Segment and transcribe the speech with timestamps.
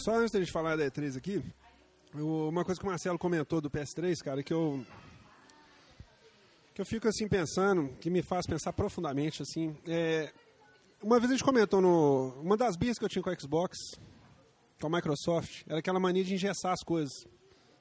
[0.00, 1.42] só antes da gente falar da E3 aqui,
[2.14, 4.84] uma coisa que o Marcelo comentou do PS3, cara, que eu
[6.74, 10.32] que eu fico assim pensando, que me faz pensar profundamente assim, é,
[11.02, 13.76] uma vez a gente comentou no uma das bias que eu tinha com a Xbox,
[14.80, 17.26] com a Microsoft, era aquela mania de engessar as coisas.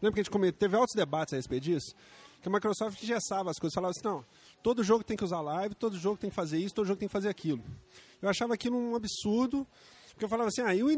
[0.02, 1.96] Lembra que a gente comentou, teve altos debates a respeito disso?
[2.42, 4.26] Que a Microsoft engessava as coisas, falava assim, não,
[4.62, 7.08] todo jogo tem que usar live, todo jogo tem que fazer isso, todo jogo tem
[7.08, 7.64] que fazer aquilo.
[8.22, 9.66] Eu achava aquilo um absurdo,
[10.20, 10.90] porque eu falava assim, ah, e o,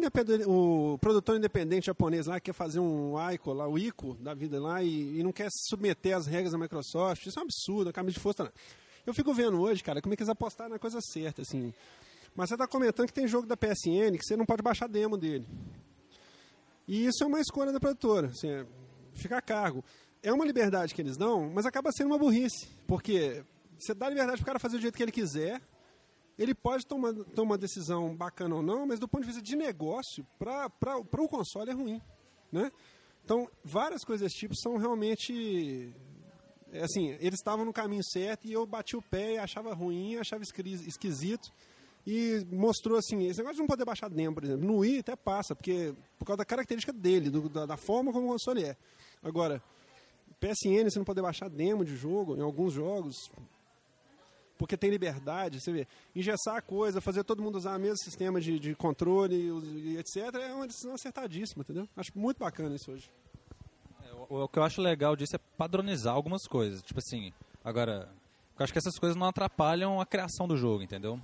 [0.48, 4.60] o produtor independente japonês lá que quer fazer um ICO lá, o ICO da vida
[4.60, 7.94] lá, e, e não quer submeter às regras da Microsoft, isso é um absurdo, a
[7.94, 8.46] camisa de força.
[8.46, 8.52] Não.
[9.06, 11.72] Eu fico vendo hoje, cara, como é que eles apostaram na coisa certa, assim.
[12.36, 15.16] Mas você está comentando que tem jogo da PSN que você não pode baixar demo
[15.16, 15.46] dele.
[16.88, 18.66] E isso é uma escolha da produtora, assim, é,
[19.14, 19.86] fica a cargo.
[20.24, 23.44] É uma liberdade que eles dão, mas acaba sendo uma burrice, porque
[23.78, 25.62] você dá liberdade para o cara fazer do jeito que ele quiser,
[26.42, 29.56] ele pode tomar, tomar uma decisão bacana ou não, mas do ponto de vista de
[29.56, 32.02] negócio, para o console é ruim.
[32.52, 32.72] Né?
[33.24, 35.94] Então, várias coisas desse tipo são realmente.
[36.72, 40.16] é Assim, eles estavam no caminho certo e eu bati o pé e achava ruim,
[40.18, 41.52] achava esqui- esquisito.
[42.06, 44.66] E mostrou assim: esse negócio de não poder baixar demo, por exemplo.
[44.66, 48.26] No Wii até passa, porque por causa da característica dele, do- da, da forma como
[48.28, 48.76] o console é.
[49.22, 49.62] Agora,
[50.40, 53.16] PSN, você não poder baixar demo de jogo, em alguns jogos,
[54.62, 58.40] porque tem liberdade, você vê, engessar a coisa, fazer todo mundo usar o mesmo sistema
[58.40, 61.90] de, de controle e etc, é uma decisão acertadíssima, entendeu?
[61.98, 63.10] Acho muito bacana isso hoje.
[64.30, 66.84] O, o que eu acho legal disso é padronizar algumas coisas.
[66.84, 67.34] Tipo assim,
[67.64, 68.08] agora,
[68.56, 71.20] eu acho que essas coisas não atrapalham a criação do jogo, entendeu?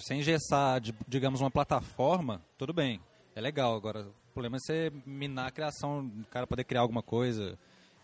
[0.00, 3.00] Se engessar, digamos, uma plataforma, tudo bem,
[3.36, 3.76] é legal.
[3.76, 7.56] Agora, o problema é você minar a criação, o cara poder criar alguma coisa.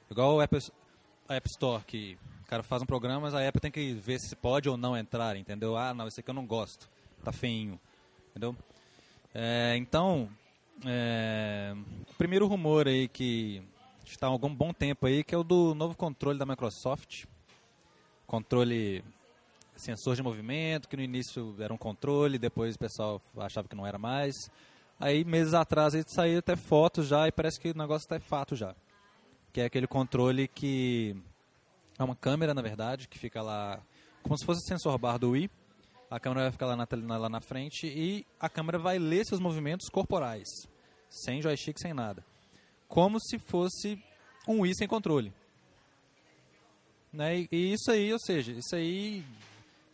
[0.09, 0.57] Igual o App,
[1.29, 2.17] App Store, que
[2.47, 4.97] o cara faz um programa, mas a Apple tem que ver se pode ou não
[4.97, 5.77] entrar, entendeu?
[5.77, 6.89] Ah, não, esse aqui eu não gosto,
[7.25, 7.79] tá feinho,
[8.31, 8.55] entendeu?
[9.35, 10.31] É, então,
[10.85, 11.75] é,
[12.09, 13.61] o primeiro rumor aí que
[14.05, 17.25] está há algum bom tempo aí, que é o do novo controle da Microsoft.
[18.29, 19.05] Controle
[19.75, 23.85] sensor de movimento, que no início era um controle, depois o pessoal achava que não
[23.85, 24.49] era mais.
[25.01, 28.21] Aí, meses atrás, aí saiu até fotos já e parece que o negócio está é
[28.21, 28.73] fato já.
[29.53, 31.17] Que é aquele controle que
[31.99, 33.81] é uma câmera, na verdade, que fica lá
[34.23, 35.51] como se fosse sensor bar do Wii.
[36.11, 39.41] A câmera vai ficar lá na, lá na frente e a câmera vai ler seus
[39.41, 40.49] movimentos corporais,
[41.09, 42.25] sem joystick, sem nada.
[42.87, 44.01] Como se fosse
[44.47, 45.33] um Wii sem controle.
[47.13, 47.41] Né?
[47.41, 49.25] E, e isso aí, ou seja, isso aí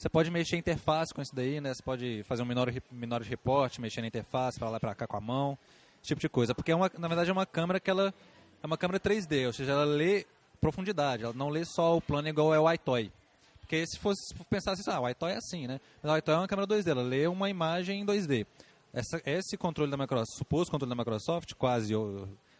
[0.02, 1.72] você pode mexer a interface com isso daí, né?
[1.72, 5.16] Você pode fazer um Minority, minority report, mexer na interface, para lá para cá com
[5.16, 5.56] a mão,
[6.00, 6.52] esse tipo de coisa.
[6.54, 8.12] Porque é uma, na verdade é uma câmera que ela
[8.60, 10.26] é uma câmera 3D, ou seja, ela lê
[10.62, 13.12] profundidade, ela não lê só o plano igual é o iToy.
[13.60, 15.80] Porque se fosse se pensar assim, ah, o iToy é assim, né?
[16.00, 18.46] Mas o iToy é uma câmera 2D, ela lê uma imagem em 2D.
[18.92, 21.92] Essa, esse controle da Microsoft, suposto controle da Microsoft, quase,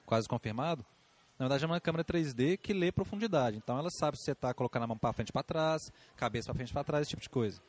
[0.05, 0.85] quase confirmado,
[1.39, 3.57] na verdade é uma câmera 3D que lê profundidade.
[3.57, 5.83] Então ela sabe se você está colocando a mão para frente para trás,
[6.17, 7.61] cabeça para frente para trás, esse tipo de coisa.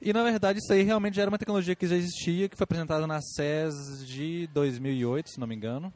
[0.00, 2.64] E na verdade isso aí realmente já era uma tecnologia que já existia, que foi
[2.64, 5.92] apresentada na CES de 2008, se não me engano,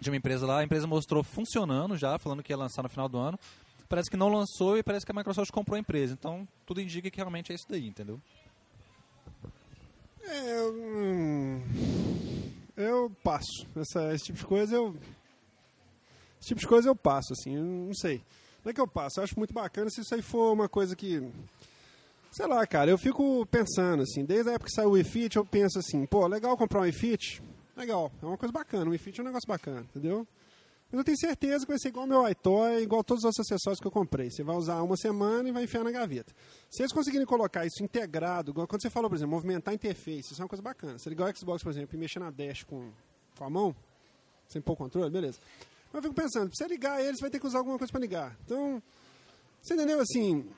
[0.00, 0.58] de uma empresa lá.
[0.58, 3.38] A empresa mostrou funcionando já, falando que ia lançar no final do ano.
[3.88, 6.14] Parece que não lançou e parece que a Microsoft comprou a empresa.
[6.14, 8.20] Então tudo indica que realmente é isso daí, entendeu?
[10.22, 11.62] É, hum,
[12.76, 13.66] eu passo.
[13.76, 14.96] Essa, esse tipo de coisa eu.
[16.40, 18.22] Esse tipo de coisa eu passo, assim, eu não sei.
[18.64, 20.96] Não é que eu passo, eu acho muito bacana se isso aí for uma coisa
[20.96, 21.22] que.
[22.32, 25.44] Sei lá, cara, eu fico pensando, assim, desde a época que saiu o iFit, eu
[25.44, 27.40] penso assim, pô, legal comprar um iFit?
[27.76, 30.26] Legal, é uma coisa bacana, um iFit é um negócio bacana, entendeu?
[30.90, 33.44] Mas eu tenho certeza que vai ser igual o meu iToy, igual todos os outros
[33.44, 34.30] acessórios que eu comprei.
[34.30, 36.32] Você vai usar uma semana e vai enfiar na gaveta.
[36.70, 40.32] Se eles conseguirem colocar isso integrado, igual quando você falou, por exemplo, movimentar a interface,
[40.32, 40.96] isso é uma coisa bacana.
[40.96, 42.92] Você ligar o Xbox, por exemplo, e mexer na dash com,
[43.36, 43.74] com a mão,
[44.46, 45.40] sem pôr o controle, beleza.
[45.92, 47.90] Mas eu fico pensando, pra você ligar ele, você vai ter que usar alguma coisa
[47.90, 48.36] para ligar.
[48.44, 48.80] Então,
[49.60, 50.00] você entendeu?
[50.00, 50.48] Assim,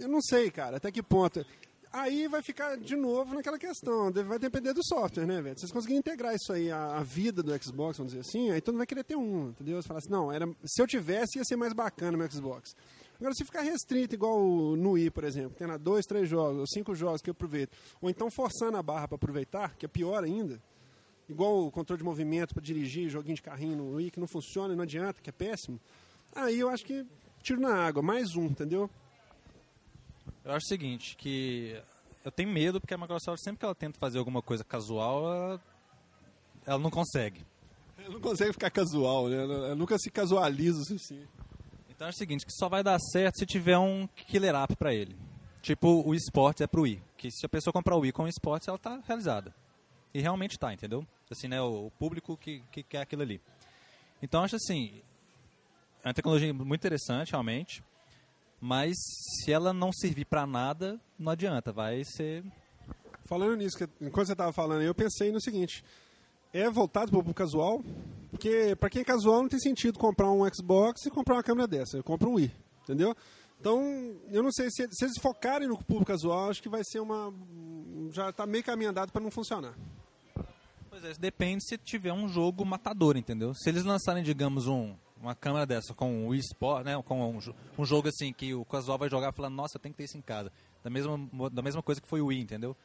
[0.00, 1.44] eu não sei, cara, até que ponto.
[1.92, 5.54] Aí vai ficar de novo naquela questão, vai depender do software, né, velho?
[5.56, 8.62] Se vocês conseguirem integrar isso aí à, à vida do Xbox, vamos dizer assim, aí
[8.62, 9.80] todo mundo vai querer ter um, entendeu?
[9.80, 12.74] Você fala assim, não, era, se eu tivesse ia ser mais bacana o meu Xbox.
[13.20, 14.40] Agora, se ficar restrito, igual
[14.74, 18.08] no Wii, por exemplo, lá dois, três jogos, ou cinco jogos que eu aproveito, ou
[18.08, 20.58] então forçando a barra para aproveitar, que é pior ainda,
[21.28, 24.72] igual o controle de movimento para dirigir, joguinho de carrinho no Wii, que não funciona
[24.72, 25.78] e não adianta, que é péssimo,
[26.34, 27.06] aí eu acho que
[27.42, 28.88] tiro na água, mais um, entendeu?
[30.44, 31.80] Eu acho o seguinte, que
[32.24, 35.60] eu tenho medo porque a Microsoft sempre que ela tenta fazer alguma coisa casual, ela,
[36.66, 37.44] ela não consegue.
[38.08, 39.42] Não consegue ficar casual, né?
[39.42, 41.28] Ela nunca se casualiza o suficiente.
[41.88, 44.92] Então é o seguinte, que só vai dar certo se tiver um killer app pra
[44.92, 45.16] ele.
[45.60, 47.00] Tipo o esportes é pro Wii.
[47.16, 49.54] Que se a pessoa comprar o Wii com o esportes, ela tá realizada.
[50.12, 51.06] E realmente tá, entendeu?
[51.32, 53.40] assim, né, o, o público que, que quer aquilo ali.
[54.22, 55.02] Então, acho assim,
[56.04, 57.82] é uma tecnologia muito interessante, realmente,
[58.62, 62.44] mas se ela não servir para nada, não adianta, vai ser...
[63.24, 65.84] Falando nisso, que, enquanto você estava falando, eu pensei no seguinte,
[66.52, 67.82] é voltado para o público casual,
[68.30, 71.66] porque para quem é casual não tem sentido comprar um Xbox e comprar uma câmera
[71.66, 72.52] dessa, eu compro um Wii,
[72.84, 73.16] entendeu?
[73.60, 73.80] Então,
[74.30, 77.32] eu não sei se, se eles focarem no público casual, acho que vai ser uma.
[78.10, 79.74] Já está meio caminho andado para não funcionar.
[80.88, 83.54] Pois é, depende se tiver um jogo matador, entendeu?
[83.54, 87.38] Se eles lançarem, digamos, um, uma câmera dessa com o eSport, né, com um,
[87.78, 90.18] um, jogo assim que o casual vai jogar falando, nossa, eu tenho que ter isso
[90.18, 90.52] em casa.
[90.82, 91.18] Da mesma,
[91.50, 92.76] da mesma coisa que foi o Wii, entendeu?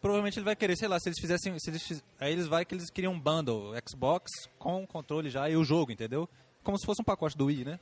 [0.00, 1.58] Provavelmente ele vai querer, sei lá, se eles fizessem.
[1.58, 5.56] Se eles, aí eles vai que eles queriam um bundle, Xbox com controle já e
[5.56, 6.28] o jogo, entendeu?
[6.62, 7.80] Como se fosse um pacote do Wii, né?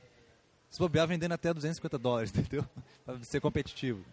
[0.71, 2.65] se bobear vendendo até 250 dólares, entendeu?
[3.05, 4.03] Pra ser competitivo.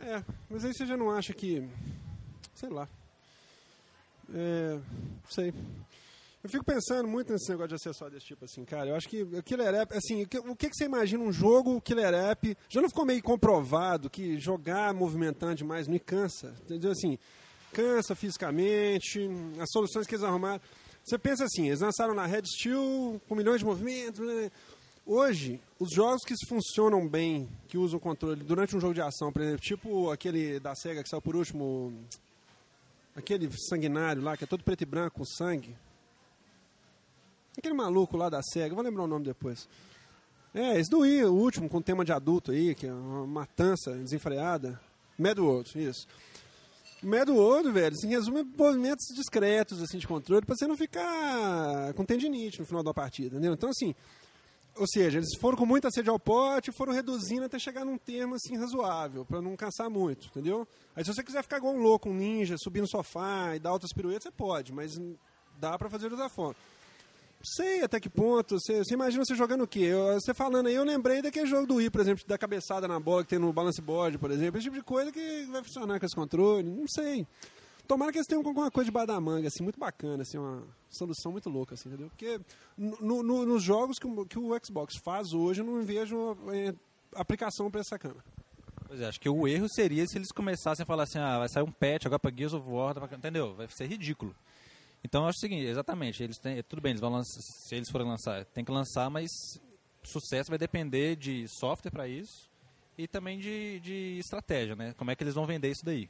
[0.00, 1.66] É, mas aí você já não acha que.
[2.54, 2.86] Sei lá.
[4.32, 4.78] É.
[5.28, 5.52] Sei.
[6.42, 8.90] Eu fico pensando muito nesse negócio de acessório desse tipo, assim, cara.
[8.90, 11.80] Eu acho que o Killer App, assim, o que, o que você imagina um jogo
[11.80, 12.56] Killer App?
[12.68, 16.54] Já não ficou meio comprovado que jogar movimentando demais me cansa?
[16.62, 16.92] Entendeu?
[16.92, 17.18] Assim,
[17.72, 19.28] cansa fisicamente,
[19.60, 20.60] as soluções que eles arrumaram.
[21.04, 24.24] Você pensa assim, eles lançaram na Red Steel com milhões de movimentos.
[24.24, 24.50] Né?
[25.04, 29.32] Hoje, os jogos que funcionam bem, que usam o controle durante um jogo de ação,
[29.32, 31.92] por exemplo, tipo aquele da SEGA que saiu por último,
[33.16, 35.74] aquele sanguinário lá, que é todo preto e branco com sangue.
[37.58, 39.68] Aquele maluco lá da SEGA, vou lembrar o nome depois.
[40.54, 43.92] É, esse do Wii, o último, com tema de adulto aí, que é uma matança
[43.96, 44.80] desenfreada.
[45.18, 46.06] Mad World, isso.
[47.02, 52.04] Mad World, velho, assim, resume movimentos discretos assim, de controle pra você não ficar com
[52.04, 53.54] tendinite no final da partida, entendeu?
[53.54, 53.92] Então, assim,
[54.76, 58.36] ou seja, eles foram com muita sede ao pote foram reduzindo até chegar num termo
[58.36, 60.66] assim razoável, para não cansar muito, entendeu?
[60.94, 63.72] Aí se você quiser ficar igual um louco, um ninja, subir no sofá e dar
[63.72, 64.92] outras piruetas, você pode, mas
[65.58, 66.54] dá para fazer de outra forma.
[67.42, 69.80] Sei até que ponto, você, você imagina você jogando o quê?
[69.80, 72.98] Eu, você falando aí, eu lembrei daquele jogo do Wii, por exemplo, da cabeçada na
[72.98, 76.00] bola que tem no balance board, por exemplo, esse tipo de coisa que vai funcionar
[76.00, 77.26] com esse controle, não sei.
[77.86, 81.32] Tomara que eles tenham alguma coisa de da manga, assim, muito bacana, assim, uma solução
[81.32, 82.10] muito louca, assim, entendeu?
[82.10, 82.40] Porque
[82.76, 86.74] no, no, nos jogos que o, que o, Xbox faz hoje, eu não vejo é,
[87.14, 88.22] aplicação para essa câmera.
[88.86, 91.48] Pois é, acho que o erro seria se eles começassem a falar assim, ah, vai
[91.48, 93.54] sair um patch agora para Gears of War, entendeu?
[93.54, 94.34] Vai ser ridículo.
[95.04, 97.90] Então eu acho o seguinte, exatamente, eles têm, tudo bem, eles vão lançar, se eles
[97.90, 99.30] forem lançar, tem que lançar, mas
[100.02, 102.48] sucesso vai depender de software para isso
[102.96, 104.94] e também de, de estratégia, né?
[104.96, 106.08] Como é que eles vão vender isso daí?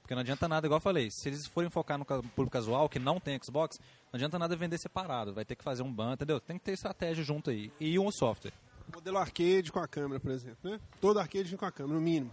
[0.00, 2.98] Porque não adianta nada, igual eu falei, se eles forem focar no público casual, que
[2.98, 3.76] não tem Xbox,
[4.12, 5.34] não adianta nada vender separado.
[5.34, 6.40] Vai ter que fazer um ban, entendeu?
[6.40, 7.72] Tem que ter estratégia junto aí.
[7.80, 8.52] E um software.
[8.94, 10.80] Modelo arcade com a câmera, por exemplo, né?
[11.00, 12.30] Todo arcade com a câmera, no mínimo.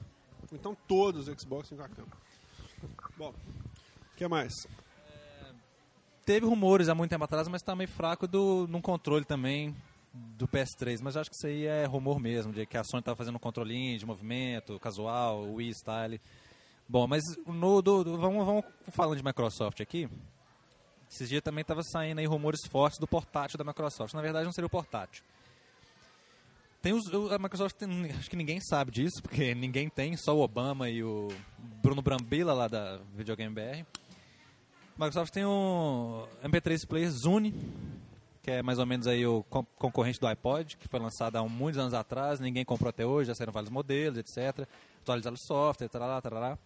[0.51, 2.17] Então todos os Xbox com a câmera.
[3.17, 4.53] Bom, o que mais?
[6.25, 9.75] Teve rumores há muito tempo atrás, mas está meio fraco do, num controle também
[10.13, 13.15] do PS3, mas acho que isso aí é rumor mesmo, de que a Sony estava
[13.15, 16.21] fazendo um controlinho de movimento, casual, Wii Style.
[16.87, 20.07] Bom, mas no, do, do, vamos, vamos falando de Microsoft aqui.
[21.09, 24.13] Esses dias também estava saindo aí rumores fortes do portátil da Microsoft.
[24.13, 25.23] Na verdade, não seria o portátil.
[26.81, 30.41] Tem os, a Microsoft, tem, acho que ninguém sabe disso, porque ninguém tem, só o
[30.41, 31.29] Obama e o
[31.81, 33.85] Bruno Brambila lá da Videogame BR.
[34.95, 37.51] Microsoft tem o MP3 Player Zune,
[38.43, 41.79] que é mais ou menos aí o concorrente do iPod, que foi lançado há muitos
[41.79, 44.67] anos atrás, ninguém comprou até hoje, já saíram vários modelos, etc.
[45.01, 46.57] Atualizaram o software, tarará, tarará.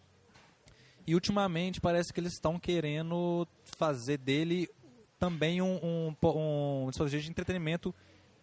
[1.05, 4.69] E ultimamente parece que eles estão querendo fazer dele
[5.17, 7.95] também um, um, um dispositivo de entretenimento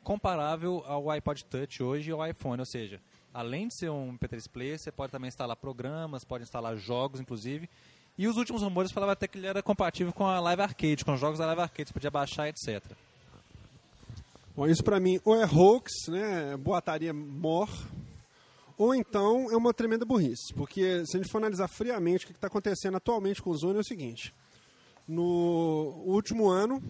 [0.02, 2.58] comparável ao iPod Touch hoje e ao iPhone.
[2.58, 3.02] Ou seja,
[3.34, 7.68] além de ser um MP3 Player, você pode também instalar programas, pode instalar jogos, inclusive.
[8.16, 11.14] E os últimos rumores falavam até que ele era compatível com a Live Arcade, com
[11.14, 12.82] os jogos da Live Arcade, você podia baixar, etc.
[14.56, 17.68] Bom, isso para mim ou é hoax, né, boataria mor,
[18.78, 22.34] ou então é uma tremenda burrice, porque se a gente for analisar friamente o que
[22.34, 24.32] está acontecendo atualmente com o Zune é o seguinte:
[25.08, 26.80] no último ano,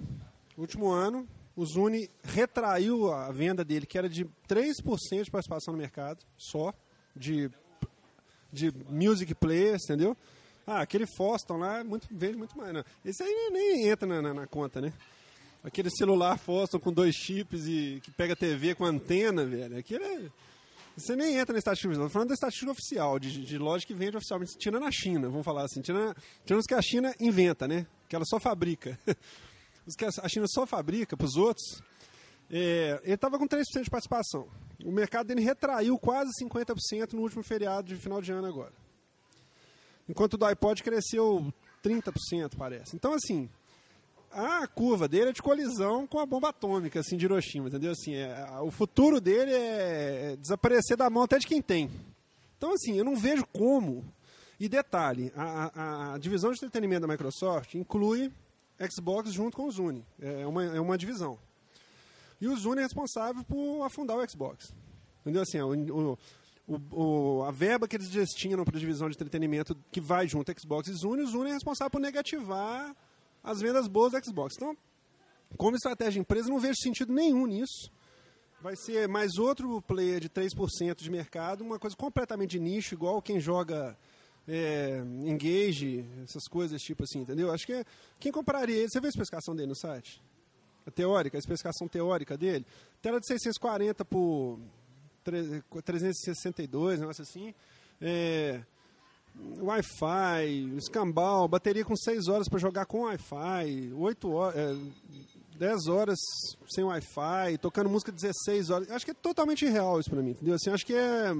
[0.59, 1.27] último ano,
[1.57, 6.75] o Zune retraiu a venda dele, que era de 3% de participação no mercado, só,
[7.17, 7.51] de,
[8.53, 10.17] de music players, entendeu?
[10.67, 12.73] Ah, aquele Foston lá muito, vende muito mais.
[12.73, 12.81] Não.
[12.81, 12.85] Né?
[13.05, 14.93] Esse aí nem entra na, na, na conta, né?
[15.63, 19.79] Aquele celular Foston com dois chips e que pega TV com antena, velho.
[19.79, 20.31] Aquilo é
[20.97, 21.93] você nem entra na estatística.
[21.93, 24.57] Estou falando da estatística oficial, de, de loja que vende oficialmente.
[24.57, 25.81] Tira na China, vamos falar assim.
[25.81, 27.87] Tira, tira os que a China inventa, né?
[28.09, 28.99] Que ela só fabrica.
[29.87, 31.83] os que a China só fabrica para os outros.
[32.49, 34.47] É, ele estava com 3% de participação.
[34.85, 38.73] O mercado dele retraiu quase 50% no último feriado de final de ano agora.
[40.09, 42.95] Enquanto o do iPod cresceu 30%, parece.
[42.95, 43.49] Então, assim,
[44.31, 47.93] a curva dele é de colisão com a bomba atômica, assim, de Hiroshima, entendeu?
[47.93, 51.91] Assim, é, o futuro dele é desaparecer da mão até de quem tem.
[52.59, 54.05] Então, assim, eu não vejo como.
[54.59, 58.33] E detalhe, a, a divisão de entretenimento da Microsoft inclui
[58.91, 60.05] Xbox junto com o Zune.
[60.21, 61.39] É uma, é uma divisão.
[62.41, 64.73] E o Zune é responsável por afundar o Xbox.
[65.23, 65.43] Entendeu?
[65.43, 66.19] Assim, o, o,
[66.67, 70.89] o, a verba que eles destinam para a divisão de entretenimento que vai junto Xbox
[70.89, 72.95] e Zune, o Zune é responsável por negativar
[73.43, 74.55] as vendas boas do Xbox.
[74.57, 74.77] Então,
[75.57, 77.91] como estratégia de empresa, não vejo sentido nenhum nisso.
[78.61, 83.21] Vai ser mais outro player de 3% de mercado, uma coisa completamente de nicho, igual
[83.21, 83.97] quem joga
[84.49, 87.53] é, Engage, essas coisas tipo assim, entendeu?
[87.53, 87.85] Acho que
[88.19, 90.23] quem compraria ele, você vê a especificação dele no site?
[90.87, 92.65] A teórica, a especificação teórica dele,
[93.03, 94.59] tela de 640 por
[95.25, 97.55] 362, negócio assim.
[98.01, 98.61] É,
[99.59, 104.77] Wi-Fi, escambau, bateria com 6 horas para jogar com Wi-Fi, 8 horas, é,
[105.59, 106.19] 10 horas
[106.69, 108.91] sem Wi-Fi, tocando música 16 horas.
[108.91, 110.55] Acho que é totalmente irreal isso para mim, entendeu?
[110.55, 111.33] Assim, acho que é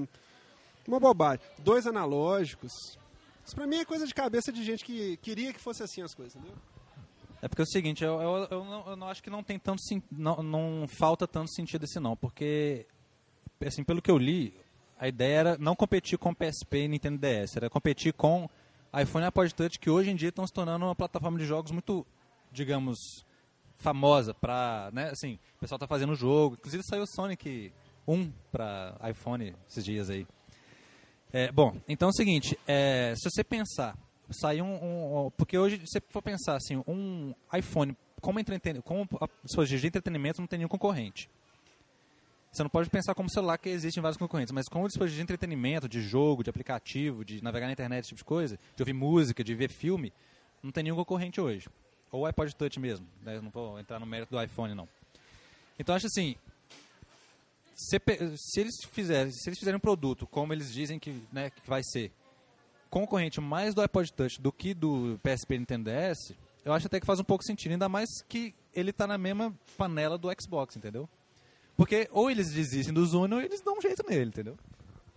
[0.87, 1.45] uma bobagem.
[1.59, 2.71] Dois analógicos.
[3.45, 6.13] Isso para mim é coisa de cabeça de gente que queria que fosse assim as
[6.13, 6.57] coisas, entendeu?
[7.41, 9.59] É porque é o seguinte, eu, eu, eu, não, eu não, acho que não tem
[9.59, 9.79] tanto
[10.11, 12.87] não, não falta tanto sentido esse não, porque
[13.63, 14.53] assim, pelo que eu li,
[14.97, 18.49] a ideia era não competir com PSP e Nintendo DS, era competir com
[18.99, 21.71] iPhone e iPod Touch, que hoje em dia estão se tornando uma plataforma de jogos
[21.71, 22.05] muito,
[22.51, 22.97] digamos,
[23.77, 27.73] famosa para, né, assim, o pessoal está fazendo jogo, inclusive saiu o Sonic
[28.07, 30.25] 1 para iPhone esses dias aí.
[31.33, 33.97] É, bom, então é o seguinte, é, se você pensar,
[34.29, 39.07] sair um, um, porque hoje se você for pensar assim, um iPhone como, entreten como
[39.67, 41.29] de entretenimento não tem nenhum concorrente.
[42.55, 45.89] Você não pode pensar como celular que existem vários concorrentes, mas como dispositivo de entretenimento,
[45.89, 49.43] de jogo, de aplicativo, de navegar na internet, esse tipo de coisa, de ouvir música,
[49.43, 50.13] de ver filme,
[50.63, 51.67] não tem nenhum concorrente hoje.
[52.09, 53.41] Ou o iPod Touch mesmo, né?
[53.41, 54.87] não vou entrar no mérito do iPhone não.
[55.77, 56.37] Então acho assim,
[57.75, 57.99] se,
[58.37, 61.83] se, eles fizerem, se eles fizerem um produto como eles dizem que, né, que vai
[61.83, 62.09] ser,
[62.89, 66.33] concorrente mais do iPod Touch do que do PSP Nintendo DS,
[66.63, 69.53] eu acho até que faz um pouco sentido, ainda mais que ele está na mesma
[69.77, 71.09] panela do Xbox, entendeu?
[71.75, 74.57] Porque ou eles desistem do Zune ou eles dão um jeito nele, entendeu?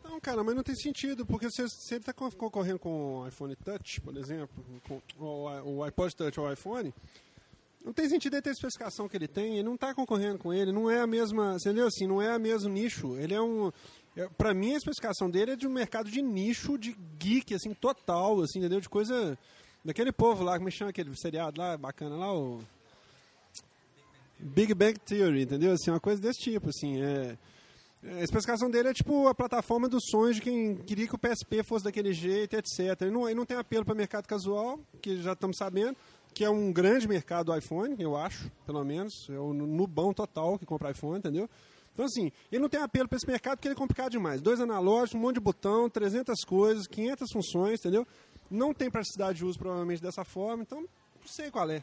[0.03, 3.55] Não, cara, mas não tem sentido, porque se, se ele está concorrendo com o iPhone
[3.57, 6.93] Touch, por exemplo, com o, o iPod Touch ou o iPhone,
[7.85, 10.53] não tem sentido ele ter a especificação que ele tem, ele não está concorrendo com
[10.53, 11.87] ele, não é a mesma, entendeu?
[11.87, 13.17] Assim, não é o mesmo nicho.
[13.17, 13.71] Ele é um,
[14.17, 17.73] é, para mim a especificação dele é de um mercado de nicho, de geek, assim,
[17.73, 18.81] total, assim, entendeu?
[18.81, 19.39] De coisa
[19.85, 22.61] daquele povo lá, como chama aquele seriado lá, bacana lá, o
[24.39, 25.73] Big Bang Theory, entendeu?
[25.73, 27.37] Assim, uma coisa desse tipo, assim, é...
[28.01, 31.65] A especificação dele é tipo a plataforma dos sonhos de quem queria que o PSP
[31.65, 33.01] fosse daquele jeito, etc.
[33.01, 35.97] Ele não, ele não tem apelo para mercado casual, que já estamos sabendo,
[36.33, 39.29] que é um grande mercado do iPhone, eu acho, pelo menos.
[39.29, 41.51] É o nubão total que compra iPhone, entendeu?
[41.93, 44.41] Então, assim, ele não tem apelo para esse mercado porque ele é complicado demais.
[44.41, 48.07] Dois analógicos, um monte de botão, 300 coisas, 500 funções, entendeu?
[48.49, 51.83] Não tem praticidade de uso, provavelmente, dessa forma, então não sei qual é.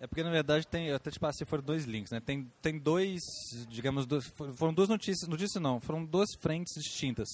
[0.00, 2.20] É porque, na verdade, tem, eu até te passei, foram dois links, né?
[2.20, 3.20] Tem, tem dois,
[3.68, 7.28] digamos, dois, foram duas notícias, notícias não, foram duas frentes distintas.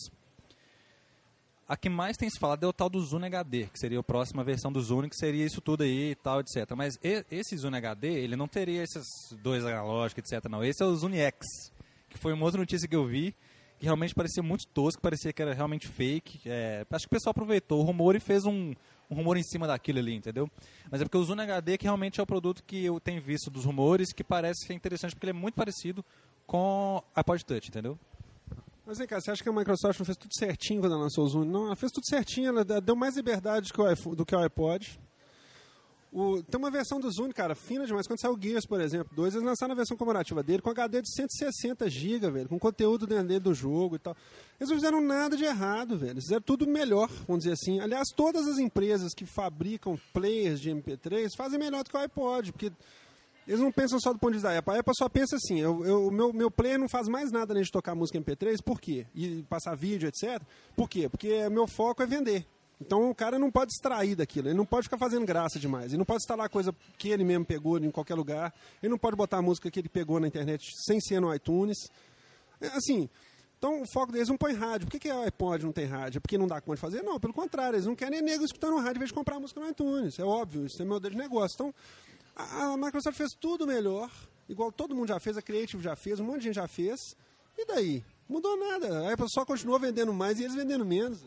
[1.68, 4.02] A que mais tem se falado é o tal do Zune HD, que seria a
[4.02, 6.70] próxima versão do Zune, que seria isso tudo aí e tal, etc.
[6.76, 9.06] Mas esse Zune HD, ele não teria esses
[9.42, 10.50] dois analógicos, etc.
[10.50, 11.38] Não, esse é o Zune X,
[12.08, 13.34] que foi uma outra notícia que eu vi,
[13.78, 16.40] que realmente parecia muito tosco, parecia que era realmente fake.
[16.46, 18.74] É, acho que o pessoal aproveitou o rumor e fez um,
[19.10, 20.50] um rumor em cima daquilo ali, entendeu?
[20.90, 23.50] Mas é porque o Zune HD que realmente é o produto que eu tenho visto
[23.50, 26.04] dos rumores, que parece ser interessante, porque ele é muito parecido
[26.46, 27.98] com a iPod Touch, entendeu?
[28.86, 31.24] Mas vem cá, você acha que a Microsoft não fez tudo certinho quando ela lançou
[31.24, 31.50] o Zune?
[31.50, 34.34] Não, ela fez tudo certinho, ela deu mais liberdade do que o, iPhone, do que
[34.34, 35.00] o iPod.
[36.14, 38.06] O, tem uma versão do Zune, cara, fina demais.
[38.06, 41.02] Quando saiu o Gears, por exemplo, dois, eles lançaram a versão comemorativa dele com HD
[41.02, 44.16] de 160 GB, velho, com conteúdo dentro dele do jogo e tal.
[44.60, 46.12] Eles não fizeram nada de errado, velho.
[46.12, 47.80] Eles fizeram tudo melhor, vamos dizer assim.
[47.80, 52.52] Aliás, todas as empresas que fabricam players de MP3 fazem melhor do que o iPod,
[52.52, 52.70] porque
[53.44, 54.72] eles não pensam só do ponto de vista da Apple.
[54.72, 57.72] A Apple só pensa assim, o meu, meu player não faz mais nada além de
[57.72, 59.04] tocar música MP3, por quê?
[59.16, 60.40] E passar vídeo, etc.
[60.76, 61.08] Por quê?
[61.08, 62.46] Porque meu foco é vender.
[62.80, 65.98] Então o cara não pode extrair daquilo, ele não pode ficar fazendo graça demais, ele
[65.98, 68.52] não pode instalar coisa que ele mesmo pegou em qualquer lugar,
[68.82, 71.76] ele não pode botar a música que ele pegou na internet sem ser no iTunes.
[72.60, 73.08] É, assim,
[73.58, 74.86] então o foco deles não põe rádio.
[74.86, 76.18] Por que, que o iPod não tem rádio?
[76.18, 77.02] É porque não dá conta de fazer?
[77.02, 79.68] Não, pelo contrário, eles não querem nego escutando rádio em vez de comprar música no
[79.68, 80.18] iTunes.
[80.18, 81.54] É óbvio, isso é meu de negócio.
[81.54, 81.74] Então
[82.36, 84.10] a, a Microsoft fez tudo melhor,
[84.48, 87.16] igual todo mundo já fez, a Creative já fez, um monte de gente já fez.
[87.56, 88.04] E daí?
[88.28, 89.06] Mudou nada.
[89.08, 91.22] A Apple só continuou vendendo mais e eles vendendo menos.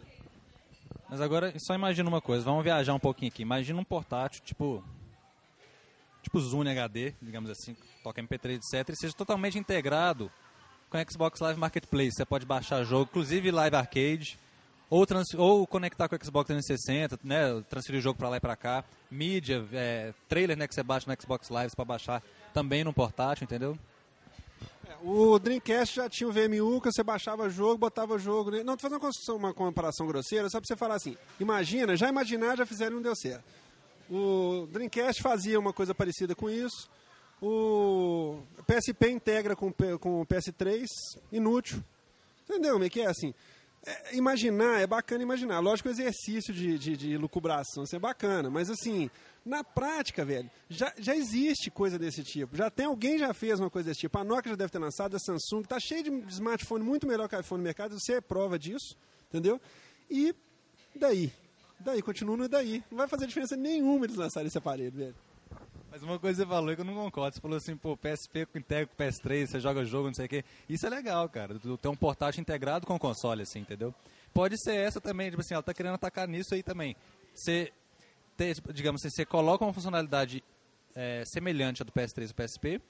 [1.09, 3.41] Mas agora, só imagina uma coisa, vamos viajar um pouquinho aqui.
[3.41, 4.83] Imagina um portátil, tipo.
[6.21, 7.73] Tipo Zune HD, digamos assim,
[8.03, 8.89] toca MP3, etc.
[8.89, 10.29] E seja totalmente integrado
[10.89, 12.11] com Xbox Live Marketplace.
[12.17, 14.37] Você pode baixar jogo, inclusive Live Arcade,
[14.89, 15.05] ou,
[15.37, 18.83] ou conectar com o Xbox 360, né, transferir o jogo para lá e para cá.
[19.09, 22.23] Mídia, é, trailer né, que você baixa no Xbox Live para baixar
[22.53, 23.77] também no portátil, entendeu?
[25.03, 28.51] O Dreamcast já tinha o VMU, que você baixava jogo, botava jogo.
[28.51, 28.63] Né?
[28.63, 31.17] Não, tô fazendo uma, comparação grosseira, só pra você falar assim.
[31.39, 33.43] Imagina, já imaginar, já fizeram e não deu certo.
[34.09, 36.89] O Dreamcast fazia uma coisa parecida com isso.
[37.41, 40.85] O PSP integra com, com o PS3,
[41.31, 41.83] inútil.
[42.43, 43.33] Entendeu como é que é assim?
[43.85, 45.59] É, imaginar, é bacana imaginar.
[45.59, 48.49] Lógico, o exercício de, de, de lucubração, isso é bacana.
[48.49, 49.09] Mas assim,
[49.47, 52.55] na prática, velho, já, já existe coisa desse tipo.
[52.55, 54.17] Já tem alguém já fez uma coisa desse tipo.
[54.17, 57.35] A Nokia já deve ter lançado, a Samsung está cheio de smartphone muito melhor que
[57.35, 57.99] o iPhone no mercado.
[57.99, 58.95] Você é prova disso,
[59.29, 59.59] entendeu?
[60.09, 60.35] E
[60.95, 61.31] daí?
[61.79, 62.83] Daí, continua no daí.
[62.89, 65.15] Não vai fazer diferença nenhuma eles lançarem esse aparelho, velho.
[65.89, 67.35] Mas uma coisa você falou que eu não concordo.
[67.35, 70.43] Você falou assim, pô, PSP integra com PS3, você joga jogo, não sei o quê.
[70.67, 71.57] Isso é legal, cara.
[71.81, 73.93] Tem um portátil integrado com o console, assim, entendeu?
[74.33, 76.95] Pode ser essa também, tipo assim, ela tá querendo atacar nisso aí também.
[77.33, 77.73] Você ter,
[78.73, 80.43] digamos assim, você coloca uma funcionalidade
[80.95, 82.81] é, semelhante à do PS3 e PSP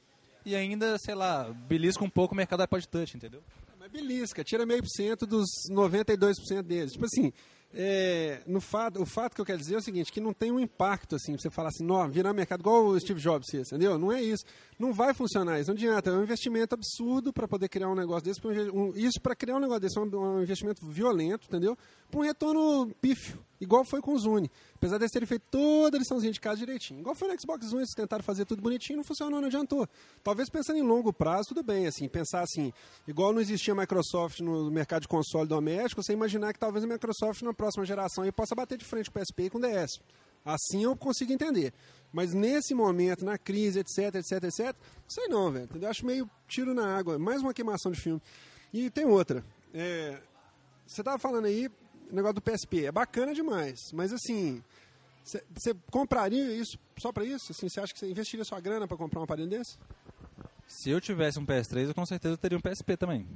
[0.46, 3.44] e ainda, sei lá, belisca um pouco o mercado iPod Touch, entendeu?
[3.78, 6.94] Mas belisca, tira meio por cento dos 92% deles.
[6.94, 7.34] Tipo assim,
[7.74, 10.52] é, no fato, o fato que eu quero dizer é o seguinte, que não tem
[10.52, 13.98] um impacto assim, você falar assim, virar mercado igual o Steve Jobs entendeu?
[13.98, 14.46] Não é isso.
[14.78, 16.12] Não vai funcionar isso, não adianta.
[16.12, 18.40] É um investimento absurdo para poder criar um negócio desse.
[18.46, 21.76] Um, isso para criar um negócio desse é um, um investimento violento, entendeu?
[22.12, 24.52] Para um retorno pífio, igual foi com o Zune.
[24.76, 27.00] Apesar de terem feito toda a liçãozinha de casa direitinho.
[27.00, 29.88] Igual foi no Xbox One, eles tentaram fazer tudo bonitinho, não funcionou, não adiantou.
[30.24, 32.72] Talvez pensando em longo prazo, tudo bem, assim, pensar assim,
[33.08, 37.42] igual não existia Microsoft no mercado de console doméstico, você imaginar que talvez a Microsoft
[37.42, 40.00] na próxima geração aí possa bater de frente com o PSP e com o DS.
[40.46, 41.74] Assim eu consigo entender.
[42.12, 44.76] Mas nesse momento, na crise, etc, etc, etc,
[45.08, 45.66] sei não, velho.
[45.66, 45.90] Entendeu?
[45.90, 47.20] Acho meio tiro na água.
[47.20, 48.22] Mais uma queimação de filme.
[48.74, 49.44] E tem outra.
[49.74, 50.20] É,
[50.86, 51.70] você estava falando aí,
[52.12, 52.86] negócio do PSP.
[52.86, 53.92] É bacana demais.
[53.92, 54.64] Mas assim,
[55.24, 57.52] você compraria isso só para isso?
[57.52, 59.78] Assim, você acha que você investiria sua grana para comprar um aparelho desse?
[60.68, 63.28] Se eu tivesse um PS3, eu com certeza teria um PSP também.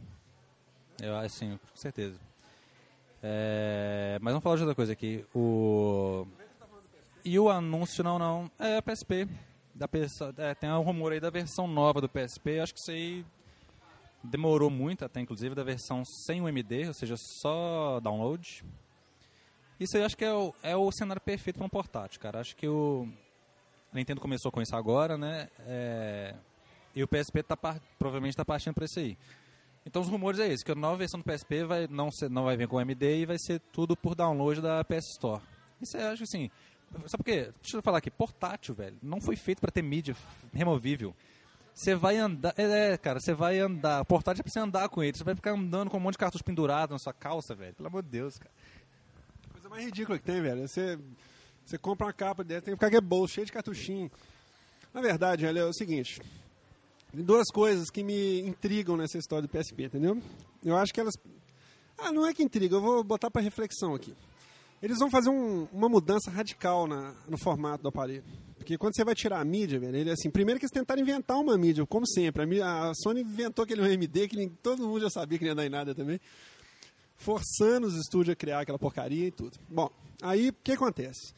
[1.02, 2.20] Eu acho sim, com certeza.
[3.24, 5.26] É, mas vamos falar de outra coisa aqui.
[5.34, 6.26] O
[7.24, 9.28] e o anúncio, não, não, é a PSP.
[9.74, 12.60] Da PS, é, tem um rumor aí da versão nova do PSP.
[12.60, 13.26] Acho que isso aí
[14.24, 18.64] demorou muito, até inclusive da versão sem o MD, ou seja, só download.
[19.80, 22.40] Isso aí acho que é o, é o cenário perfeito para um portátil, cara.
[22.40, 23.08] Acho que o
[23.92, 25.50] Nintendo começou com isso agora, né?
[25.62, 26.36] É,
[26.96, 27.58] e o PSP tá,
[27.98, 29.18] provavelmente está partindo para isso aí.
[29.86, 32.44] Então os rumores é esse, que a nova versão do PSP vai, não, ser, não
[32.44, 35.42] vai vir com MD e vai ser tudo por download da PS Store.
[35.82, 36.52] Isso eu acho assim.
[37.08, 37.52] Sabe por quê?
[37.62, 40.16] Deixa eu falar aqui, portátil, velho, não foi feito para ter mídia
[40.54, 41.16] removível.
[41.74, 42.54] Você vai andar.
[42.58, 44.04] É, cara, você vai andar.
[44.06, 45.18] Portátil é pra você andar com ele.
[45.18, 47.74] Você vai ficar andando com um monte de cartucho pendurado na sua calça, velho.
[47.74, 48.52] Pelo amor de Deus, cara
[49.72, 50.68] mais ridícula que tem, velho.
[50.68, 51.00] Você,
[51.66, 54.12] você compra uma capa dessa, tem que ficar com bolso cheio de cartuchinho.
[54.94, 56.22] Na verdade, velho, é o seguinte.
[57.12, 60.22] Tem duas coisas que me intrigam nessa história do PSP, entendeu?
[60.64, 61.16] Eu acho que elas.
[61.98, 64.14] Ah, não é que intriga, eu vou botar para reflexão aqui.
[64.82, 68.24] Eles vão fazer um, uma mudança radical na, no formato do aparelho.
[68.58, 71.38] Porque quando você vai tirar a mídia, velho, ele assim, primeiro que eles tentaram inventar
[71.38, 72.62] uma mídia, como sempre.
[72.62, 75.56] A, a Sony inventou aquele MD que nem, todo mundo já sabia que não ia
[75.56, 76.20] dar em nada também
[77.22, 79.58] forçando os estúdios a criar aquela porcaria e tudo.
[79.70, 79.90] Bom,
[80.22, 81.34] aí o que acontece?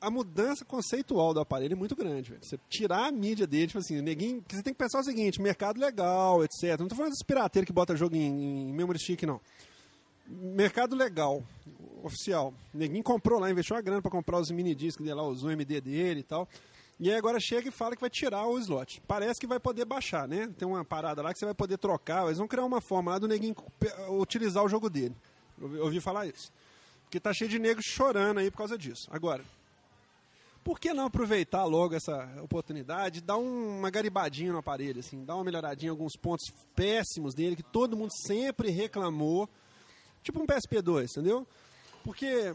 [0.00, 2.44] A mudança conceitual do aparelho é muito grande, velho.
[2.44, 5.80] Você tirar a mídia dele, tipo assim, neguinho, você tem que pensar o seguinte, mercado
[5.80, 6.78] legal, etc.
[6.78, 9.40] Não estou falando dos pirateiros que bota jogo em, em memory stick, não.
[10.30, 11.42] Mercado legal,
[12.02, 12.52] oficial.
[12.74, 15.80] Neguinho comprou lá, investiu uma grana para comprar os mini discos dele lá, os UMD
[15.80, 16.46] dele e tal.
[17.00, 19.00] E aí agora chega e fala que vai tirar o slot.
[19.06, 20.52] Parece que vai poder baixar, né?
[20.58, 22.26] Tem uma parada lá que você vai poder trocar.
[22.26, 23.54] Eles vão criar uma forma lá do neguinho
[24.10, 25.14] utilizar o jogo dele.
[25.60, 26.52] Eu ouvi falar isso.
[27.04, 29.08] Porque tá cheio de negros chorando aí por causa disso.
[29.10, 29.42] Agora,
[30.64, 35.44] por que não aproveitar logo essa oportunidade, dar uma garibadinha no aparelho, assim, dar uma
[35.44, 39.48] melhoradinha em alguns pontos péssimos dele que todo mundo sempre reclamou,
[40.22, 41.46] tipo um PSP2, entendeu?
[42.04, 42.54] Porque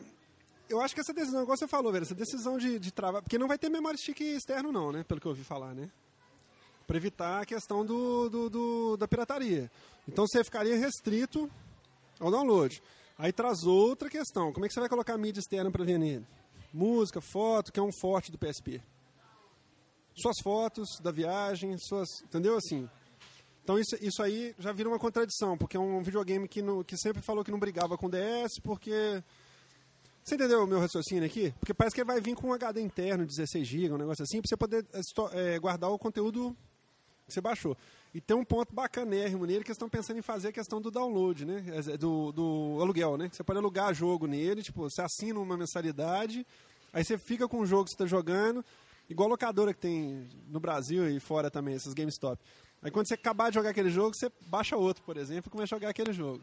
[0.69, 3.21] eu acho que essa decisão, igual você falou, velho, essa decisão de, de travar.
[3.21, 5.03] Porque não vai ter memória stick externo, não, né?
[5.03, 5.89] Pelo que eu ouvi falar, né?
[6.87, 9.71] Para evitar a questão do, do, do, da pirataria.
[10.07, 11.49] Então você ficaria restrito
[12.19, 12.81] ao download.
[13.17, 16.25] Aí traz outra questão: como é que você vai colocar mídia externa para nele?
[16.73, 18.81] Música, foto, que é um forte do PSP.
[20.15, 22.07] Suas fotos da viagem, suas.
[22.23, 22.89] Entendeu assim?
[23.63, 26.97] Então isso, isso aí já vira uma contradição, porque é um videogame que, no, que
[26.97, 29.23] sempre falou que não brigava com DS, porque
[30.23, 31.53] Você entendeu o meu raciocínio aqui?
[31.59, 34.41] Porque parece que ele vai vir com um HD interno, 16 GB, um negócio assim,
[34.41, 34.85] para você poder
[35.33, 36.55] é, guardar o conteúdo
[37.25, 37.77] que você baixou.
[38.13, 40.91] E tem um ponto bacanérrimo nele que eles estão pensando em fazer a questão do
[40.91, 41.63] download, né?
[41.99, 43.29] Do, do aluguel, né?
[43.31, 46.45] Você pode alugar jogo nele, tipo, você assina uma mensalidade,
[46.91, 48.63] aí você fica com o jogo que você está jogando,
[49.09, 52.39] igual locadora que tem no Brasil e fora também, esses GameStop.
[52.83, 55.73] Aí quando você acabar de jogar aquele jogo, você baixa outro, por exemplo, e começa
[55.73, 56.41] a jogar aquele jogo.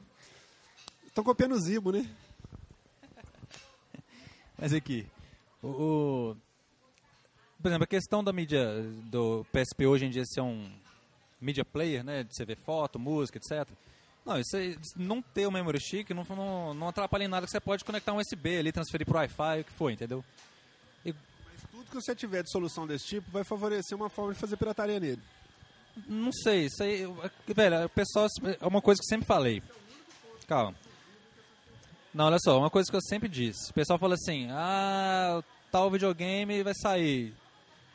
[1.07, 2.09] Estão copiando o Zibo, né?
[4.57, 5.07] Mas aqui,
[5.62, 6.37] o, o,
[7.61, 10.72] por exemplo, a questão da mídia do PSP hoje em dia ser um
[11.38, 13.68] media player, né, de você ver foto, música, etc.
[14.24, 14.57] Não, isso
[14.96, 18.12] não ter o memory stick não, não, não atrapalha em nada que você pode conectar
[18.12, 20.24] um USB ali, transferir para o Wi-Fi, o que for, entendeu?
[21.05, 21.12] E...
[21.12, 24.57] Mas tudo que você tiver de solução desse tipo vai favorecer uma forma de fazer
[24.57, 25.22] pirataria nele.
[26.07, 27.07] Não sei, isso aí,
[27.47, 28.27] velho, o pessoal,
[28.61, 29.63] é uma coisa que eu sempre falei.
[30.47, 30.75] Calma.
[32.13, 33.71] Não, olha só, uma coisa que eu sempre disse.
[33.71, 37.33] O pessoal fala assim, ah, tal videogame vai sair.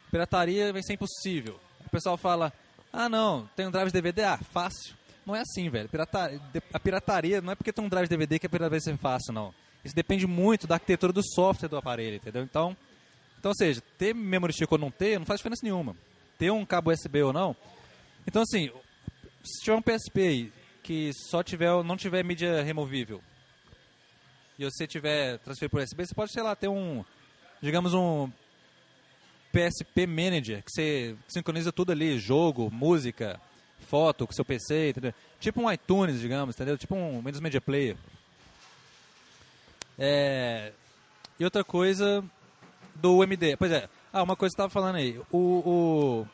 [0.10, 1.60] Pirataria vai ser impossível.
[1.86, 2.54] O pessoal fala,
[2.94, 4.24] ah não, tem um drive de DVD?
[4.24, 4.96] Ah, fácil.
[5.26, 5.90] Não é assim, velho.
[5.90, 6.40] Pirataria,
[6.72, 8.98] a pirataria não é porque tem um drive de DVD que a pirataria vai ser
[8.98, 9.54] fácil, não.
[9.84, 12.44] Isso depende muito da arquitetura do software do aparelho, entendeu?
[12.44, 12.76] Então,
[13.38, 15.96] então ou seja, ter memory stick ou não ter, não faz diferença nenhuma.
[16.40, 17.56] Ter um cabo USB ou não.
[18.28, 18.72] Então, assim,
[19.44, 23.22] se tiver um PSP que só tiver, não tiver mídia removível,
[24.58, 27.04] e você tiver transferir por USB, você pode, sei lá, ter um,
[27.62, 28.32] digamos, um
[29.52, 33.40] PSP Manager, que você sincroniza tudo ali, jogo, música,
[33.88, 35.14] foto com seu PC, entendeu?
[35.40, 36.78] Tipo um iTunes, digamos, entendeu?
[36.78, 37.96] Tipo um Windows Media Player.
[39.98, 40.72] É...
[41.40, 42.24] E outra coisa
[42.96, 43.58] do UMD.
[43.58, 45.20] Pois é, ah, uma coisa que você estava falando aí.
[45.32, 46.28] O, o,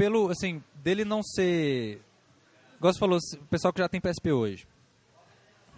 [0.00, 2.00] Pelo, assim, dele não ser...
[2.80, 4.66] Você falou, o pessoal que já tem PSP hoje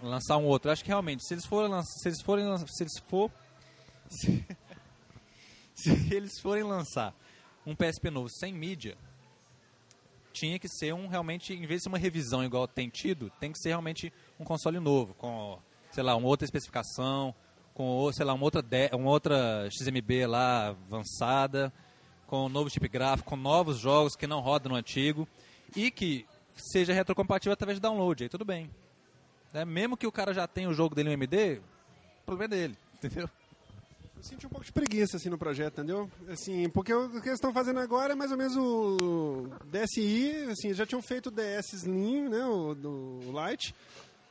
[0.01, 0.71] lançar um outro.
[0.71, 3.33] Acho que realmente, se eles forem se eles forem se eles for
[4.09, 4.47] se,
[5.75, 7.13] se eles forem lançar
[7.67, 8.97] um PSP novo sem mídia,
[10.33, 13.51] tinha que ser um realmente, em vez de ser uma revisão igual tem tido, tem
[13.51, 15.59] que ser realmente um console novo, com,
[15.91, 17.35] sei lá, uma outra especificação,
[17.75, 21.73] com, sei lá, uma outra, uma outra XMB lá avançada,
[22.33, 25.29] com um novo chip gráfico, com novos jogos que não rodam no antigo
[25.77, 26.25] e que
[26.57, 28.71] seja retrocompatível através de download, aí tudo bem.
[29.53, 29.67] Né?
[29.67, 31.61] Mesmo que o cara já tenha o jogo dele no MD,
[32.23, 33.29] o problema é dele, entendeu?
[34.17, 36.11] Eu senti um pouco de preguiça assim no projeto, entendeu?
[36.27, 40.73] Assim, porque o que eles estão fazendo agora é mais ou menos o DSi, assim,
[40.73, 43.75] já tinham feito o DS Slim, né, o do Lite.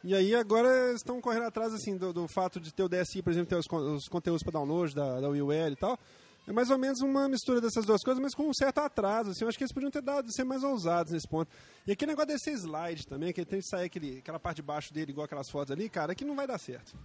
[0.04, 3.32] E aí agora estão correndo atrás assim do, do, fato de ter o DSi, por
[3.32, 6.00] exemplo, ter os, os conteúdos para download da, da WiiWare e tal.
[6.48, 9.30] É mais ou menos uma mistura dessas duas coisas, mas com um certo atraso.
[9.30, 11.52] Assim, eu acho que eles podiam ter dado, ser mais ousados nesse ponto.
[11.86, 14.94] E aquele negócio desse slide também, que tem que sair aquele, aquela parte de baixo
[14.94, 16.96] dele, igual aquelas fotos ali, cara, que não vai dar certo.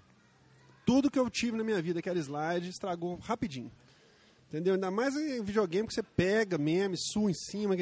[0.86, 3.70] Tudo que eu tive na minha vida, que era slide, estragou rapidinho.
[4.48, 4.74] Entendeu?
[4.74, 7.74] Ainda mais em videogame que você pega meme, sua em cima,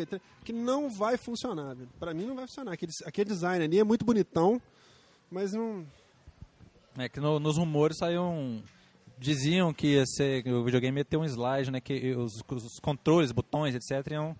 [0.44, 1.90] que, não vai funcionar, velho.
[2.00, 2.72] Pra mim não vai funcionar.
[2.72, 4.60] Aquele, aquele design ali é muito bonitão,
[5.30, 5.86] mas não.
[6.96, 8.62] É que no, nos rumores saiu um
[9.18, 11.80] diziam que ia ser, o videogame ia ter um slide, né?
[11.80, 14.12] Que os, os controles, botões, etc.
[14.12, 14.36] iam,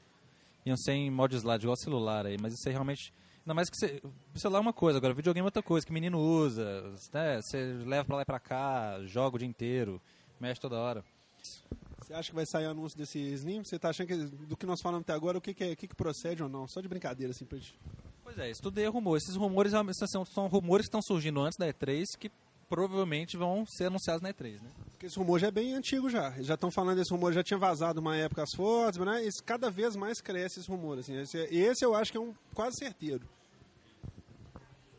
[0.65, 2.37] iam ser em modo slide, igual celular aí.
[2.41, 3.13] Mas isso aí realmente.
[3.43, 4.01] Ainda mais que você,
[4.35, 7.43] o celular é uma coisa, agora videogame é outra coisa, que menino usa, né?
[7.43, 10.01] Você leva pra lá e pra cá, joga o dia inteiro,
[10.41, 11.05] mexe toda hora.
[12.01, 13.63] Você acha que vai sair anúncio desse Slim?
[13.63, 15.89] Você tá achando que do que nós falamos até agora, o que, que, é, que,
[15.89, 16.67] que procede ou não?
[16.67, 17.79] Só de brincadeira, assim, pra gente.
[18.23, 19.19] Pois é, isso tudo é rumor.
[19.19, 19.73] Esses rumores
[20.11, 22.31] são, são rumores que estão surgindo antes da E3 que
[22.75, 24.69] provavelmente vão ser anunciados na E3, né?
[24.91, 26.35] Porque esse rumor já é bem antigo já.
[26.35, 29.25] Eles já estão falando desse rumor, já tinha vazado uma época as fotos, né?
[29.25, 30.99] Esse, cada vez mais cresce esse rumor.
[30.99, 31.17] Assim.
[31.17, 33.23] Esse, esse eu acho que é um quase certeiro.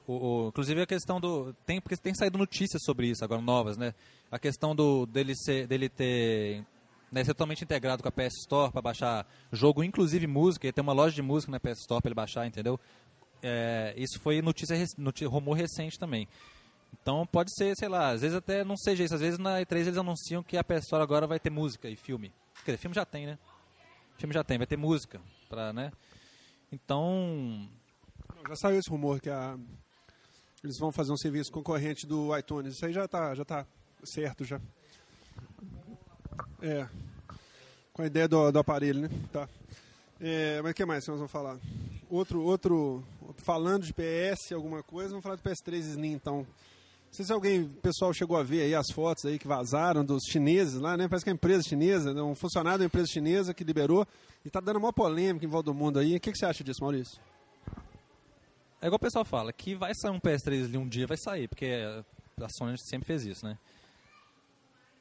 [0.08, 1.54] O, o, inclusive a questão do.
[1.66, 3.94] Tem, porque tem saído notícias sobre isso agora, novas, né?
[4.32, 6.64] A questão do, dele, ser, dele ter.
[7.12, 10.82] Né, ser totalmente integrado com a PS Store para baixar jogo, inclusive música, e tem
[10.82, 12.80] uma loja de música na PS Store para ele baixar, entendeu?
[13.44, 16.28] É, isso foi notícia, notícia, rumor recente também.
[17.02, 19.14] Então pode ser, sei lá, às vezes até não seja isso.
[19.14, 22.32] Às vezes na E3 eles anunciam que a pessoa agora vai ter música e filme.
[22.64, 23.38] Quer dizer, filme já tem, né?
[24.18, 25.22] Filme já tem, vai ter música.
[25.50, 25.92] Pra, né?
[26.72, 27.70] Então.
[28.48, 29.58] Já saiu esse rumor que a...
[30.64, 32.76] eles vão fazer um serviço concorrente do iTunes.
[32.76, 33.66] Isso aí já tá, já tá
[34.04, 34.60] certo já.
[36.62, 36.88] É.
[37.94, 39.10] Com a ideia do, do aparelho, né?
[39.32, 39.48] Tá.
[40.20, 41.58] É, mas o que mais nós vamos falar?
[42.10, 43.04] Outro, outro,
[43.38, 46.48] falando de PS, alguma coisa, vamos falar do PS3 Slim, então.
[47.16, 50.24] Não sei se alguém, pessoal chegou a ver aí as fotos aí que vazaram dos
[50.30, 51.08] chineses lá, né?
[51.08, 52.22] Parece que é uma empresa chinesa, né?
[52.22, 54.06] um funcionário da empresa chinesa que liberou
[54.44, 56.18] e está dando uma polêmica em volta do mundo aí.
[56.18, 57.22] O que, que você acha disso, Maurício?
[58.82, 61.48] é igual o pessoal fala, que vai sair um PS3 ali um dia, vai sair,
[61.48, 61.66] porque
[62.38, 63.58] a Sony sempre fez isso, né?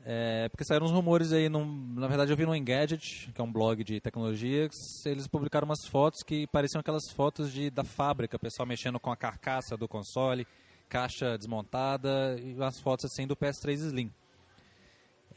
[0.07, 3.43] É, porque saíram uns rumores aí, num, na verdade eu vi no Engadget, que é
[3.43, 4.69] um blog de tecnologia,
[5.05, 9.11] eles publicaram umas fotos que pareciam aquelas fotos de, da fábrica, o pessoal mexendo com
[9.11, 10.47] a carcaça do console,
[10.89, 14.13] caixa desmontada, e umas fotos assim do PS3 Slim.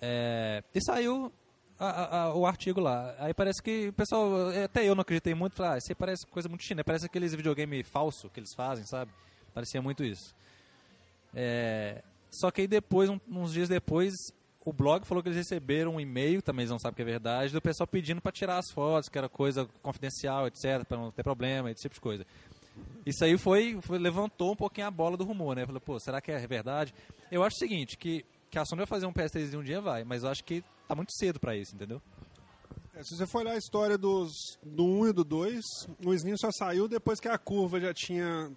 [0.01, 1.31] É, e saiu
[1.79, 3.15] a, a, o artigo lá.
[3.19, 6.25] Aí parece que o pessoal, até eu não acreditei muito, falei, ah, isso aí parece
[6.27, 9.11] coisa muito chinesa, parece aqueles videogame falso que eles fazem, sabe?
[9.53, 10.35] Parecia muito isso.
[11.33, 14.13] É, só que aí depois, um, uns dias depois,
[14.65, 17.53] o blog falou que eles receberam um e-mail, também eles não sabem que é verdade,
[17.53, 21.23] do pessoal pedindo para tirar as fotos, que era coisa confidencial, etc, para não ter
[21.23, 22.25] problema, esse tipo de coisa.
[23.05, 25.65] Isso aí foi, foi, levantou um pouquinho a bola do rumor, né?
[25.65, 26.93] Falei, pô, será que é verdade?
[27.31, 30.03] Eu acho o seguinte, que, que a Sony vai fazer um PS3 um dia, vai,
[30.03, 32.01] mas eu acho que tá muito cedo para isso, entendeu?
[32.93, 35.63] É, se você for olhar a história dos, do 1 e do 2,
[36.05, 38.51] o Slim só saiu depois que a curva já tinha.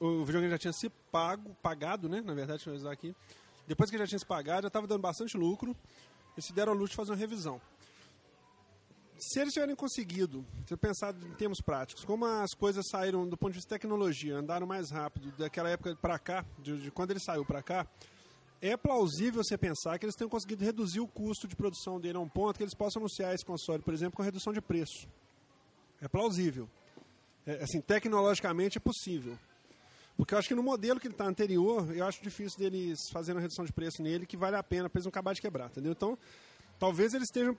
[0.00, 2.20] O videogame já tinha se pago, pagado, né?
[2.20, 3.14] Na verdade, deixa eu usar aqui
[3.66, 5.76] depois que já tinha se pagado, já estava dando bastante lucro
[6.36, 7.60] e se deram ao luxo de fazer uma revisão.
[9.18, 13.52] Se eles tiverem conseguido, se pensar em termos práticos, como as coisas saíram do ponto
[13.52, 17.20] de vista de tecnologia, andaram mais rápido daquela época para cá, de, de, quando ele
[17.20, 17.86] saiu para cá,
[18.60, 22.20] é plausível você pensar que eles tenham conseguido reduzir o custo de produção dele a
[22.20, 25.08] um ponto que eles possam anunciar esse console, por exemplo, com redução de preço.
[26.00, 26.68] É plausível.
[27.46, 29.36] É, assim, tecnologicamente é possível.
[30.16, 33.36] Porque eu acho que no modelo que ele está anterior, eu acho difícil deles fazerem
[33.36, 35.66] uma redução de preço nele que vale a pena para eles não acabar de quebrar,
[35.66, 35.92] entendeu?
[35.92, 36.18] Então,
[36.78, 37.56] talvez eles estejam.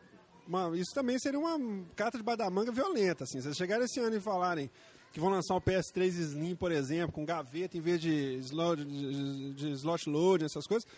[0.48, 1.58] Uma, isso também seria uma
[1.96, 3.40] carta de badamanga violenta, assim.
[3.40, 4.70] Se eles chegarem esse ano e falarem
[5.14, 9.54] que vão lançar o PS3 Slim, por exemplo, com gaveta em vez de slot, de,
[9.54, 10.90] de slot loading, essas coisas.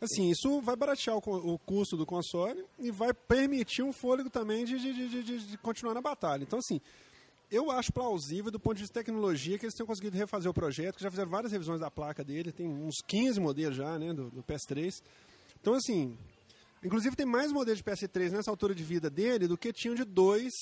[0.00, 4.64] Assim, isso vai baratear o, o, custo do console e vai permitir um fôlego também
[4.64, 6.42] de, de, de, de continuar na batalha.
[6.42, 6.78] Então, assim,
[7.50, 10.54] eu acho plausível, do ponto de vista de tecnologia, que eles tenham conseguido refazer o
[10.54, 14.12] projeto, que já fizeram várias revisões da placa dele, tem uns 15 modelos já, né,
[14.12, 14.92] do, do PS3.
[15.60, 16.18] Então, assim,
[16.84, 20.04] inclusive tem mais modelos de PS3 nessa altura de vida dele do que tinham de
[20.04, 20.52] dois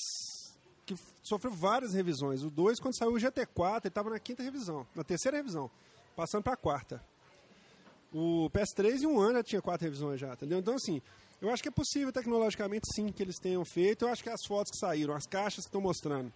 [0.85, 2.43] que sofreu várias revisões.
[2.43, 5.69] O 2, quando saiu o GT4, ele estava na quinta revisão, na terceira revisão,
[6.15, 7.03] passando para a quarta.
[8.11, 10.59] O PS3 em um ano já tinha quatro revisões já, entendeu?
[10.59, 11.01] Então, assim,
[11.41, 14.05] eu acho que é possível tecnologicamente sim que eles tenham feito.
[14.05, 16.31] Eu acho que as fotos que saíram, as caixas que estão mostrando,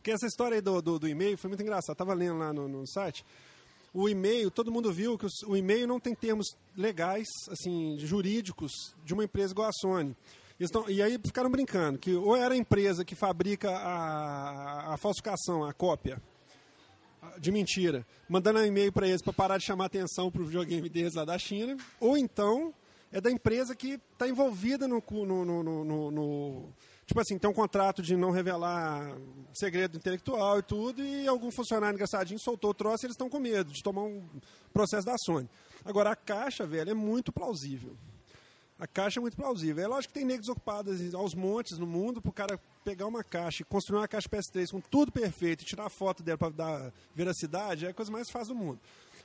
[0.00, 1.92] porque essa história aí do, do, do e-mail foi muito engraçada.
[1.92, 3.24] Estava lendo lá no, no, site.
[3.92, 9.12] O e-mail, todo mundo viu que o e-mail não tem termos legais, assim, jurídicos de
[9.12, 10.16] uma empresa igual a Sony.
[10.58, 15.64] Estão, e aí ficaram brincando que ou era a empresa que fabrica a, a falsificação,
[15.64, 16.22] a cópia
[17.38, 20.88] de mentira, mandando um e-mail para eles para parar de chamar atenção para o videogame
[20.88, 22.74] deles lá da China, ou então
[23.12, 26.68] é da empresa que está envolvida no, no, no, no
[27.10, 29.16] tipo assim, tem um contrato de não revelar
[29.52, 33.40] segredo intelectual e tudo, e algum funcionário engraçadinho soltou o troço e eles estão com
[33.40, 34.22] medo de tomar um
[34.72, 35.50] processo da Sony.
[35.84, 37.96] Agora, a caixa, velho, é muito plausível.
[38.78, 39.82] A caixa é muito plausível.
[39.84, 43.24] É lógico que tem negros ocupados aos montes no mundo para o cara pegar uma
[43.24, 46.92] caixa e construir uma caixa PS3 com tudo perfeito e tirar foto dela para dar
[47.12, 48.78] veracidade, é a coisa mais fácil do mundo.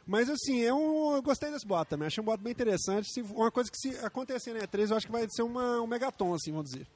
[0.07, 2.07] Mas assim, é eu gostei desse boato também.
[2.07, 3.13] Achei um boato bem interessante.
[3.13, 5.87] Se, uma coisa que se acontecer na E3, eu acho que vai ser uma, um
[5.87, 6.87] megaton, assim, vamos dizer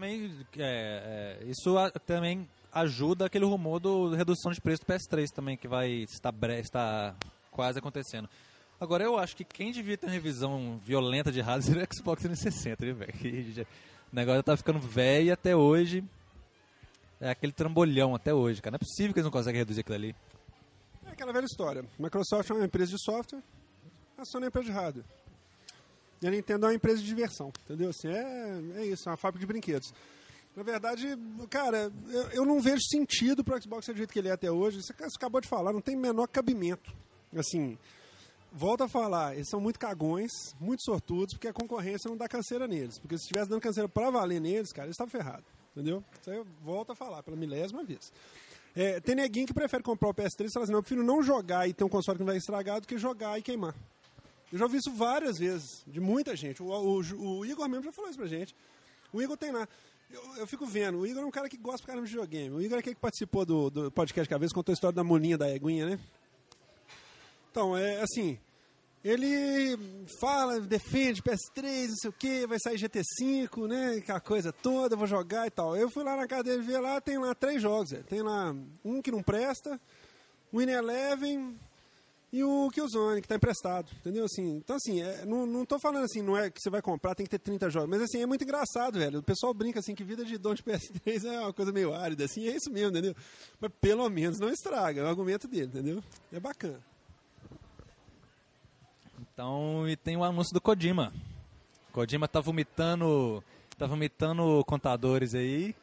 [0.00, 5.26] também é, é, isso a, também ajuda aquele rumor do redução de preço do PS3
[5.28, 7.14] também que vai estar breve, está
[7.50, 8.26] quase acontecendo.
[8.80, 12.22] Agora eu acho que quem devia ter uma revisão violenta de hardware é o Xbox
[12.22, 13.66] 360, viu, velho?
[14.12, 16.02] O negócio tá ficando velho até hoje.
[17.20, 18.72] É aquele trambolhão até hoje, cara.
[18.72, 20.16] Não é possível que eles não conseguem reduzir aquilo ali.
[21.06, 21.84] É aquela velha história.
[21.96, 23.40] Microsoft é uma empresa de software,
[24.18, 25.04] a Sony é uma empresa de hardware.
[26.22, 27.90] E a Nintendo é uma empresa de diversão, entendeu?
[27.90, 29.92] Assim, é, é isso, é uma fábrica de brinquedos.
[30.54, 31.16] Na verdade,
[31.48, 34.32] cara, eu, eu não vejo sentido para o Xbox ser do jeito que ele é
[34.32, 34.82] até hoje.
[34.82, 36.92] Você acabou de falar, não tem menor cabimento.
[37.34, 37.78] Assim,
[38.52, 40.30] volta a falar, eles são muito cagões,
[40.60, 42.98] muito sortudos, porque a concorrência não dá canseira neles.
[42.98, 45.46] Porque se estivesse dando canseira para valer neles, cara, eles estavam ferrados.
[45.72, 46.02] Entendeu?
[46.20, 48.12] Isso aí eu volto a falar pela milésima vez.
[48.74, 51.22] É, tem neguinho que prefere comprar o PS3 e fala assim, não, eu prefiro não
[51.22, 53.74] jogar e ter um console que não vai estragar do que jogar e queimar.
[54.52, 56.62] Eu já ouvi isso várias vezes, de muita gente.
[56.62, 58.54] O, o, o Igor mesmo já falou isso pra gente.
[59.12, 59.68] O Igor tem lá.
[60.10, 62.50] Eu, eu, fico vendo, o Igor é um cara que gosta pra caramba de videogame.
[62.50, 64.94] O Igor é aquele que participou do, do podcast que a vez contou a história
[64.94, 66.00] da molinha da eguinha, né?
[67.50, 68.38] Então, é assim,
[69.04, 69.78] ele
[70.20, 73.96] fala, defende PS3, não sei o que, vai sair GT5, né?
[73.98, 75.76] Aquela coisa toda, vou jogar e tal.
[75.76, 77.90] Eu fui lá na casa dele ver lá, tem lá três jogos.
[78.08, 79.80] Tem lá um que não presta,
[80.52, 81.58] Win Eleven,
[82.32, 84.24] e o Killzone, que está emprestado, entendeu?
[84.24, 87.14] Assim, então, assim, é, não, não tô falando assim, não é que você vai comprar,
[87.14, 89.18] tem que ter 30 jogos, mas, assim, é muito engraçado, velho.
[89.18, 92.24] O pessoal brinca, assim, que vida de dono de PS3 é uma coisa meio árida,
[92.24, 93.16] assim, é isso mesmo, entendeu?
[93.60, 96.04] Mas, pelo menos, não estraga, é o argumento dele, entendeu?
[96.32, 96.78] É bacana.
[99.20, 101.12] Então, e tem o anúncio do Kojima.
[101.92, 103.42] Kojima tá vomitando,
[103.76, 105.74] tá vomitando contadores aí,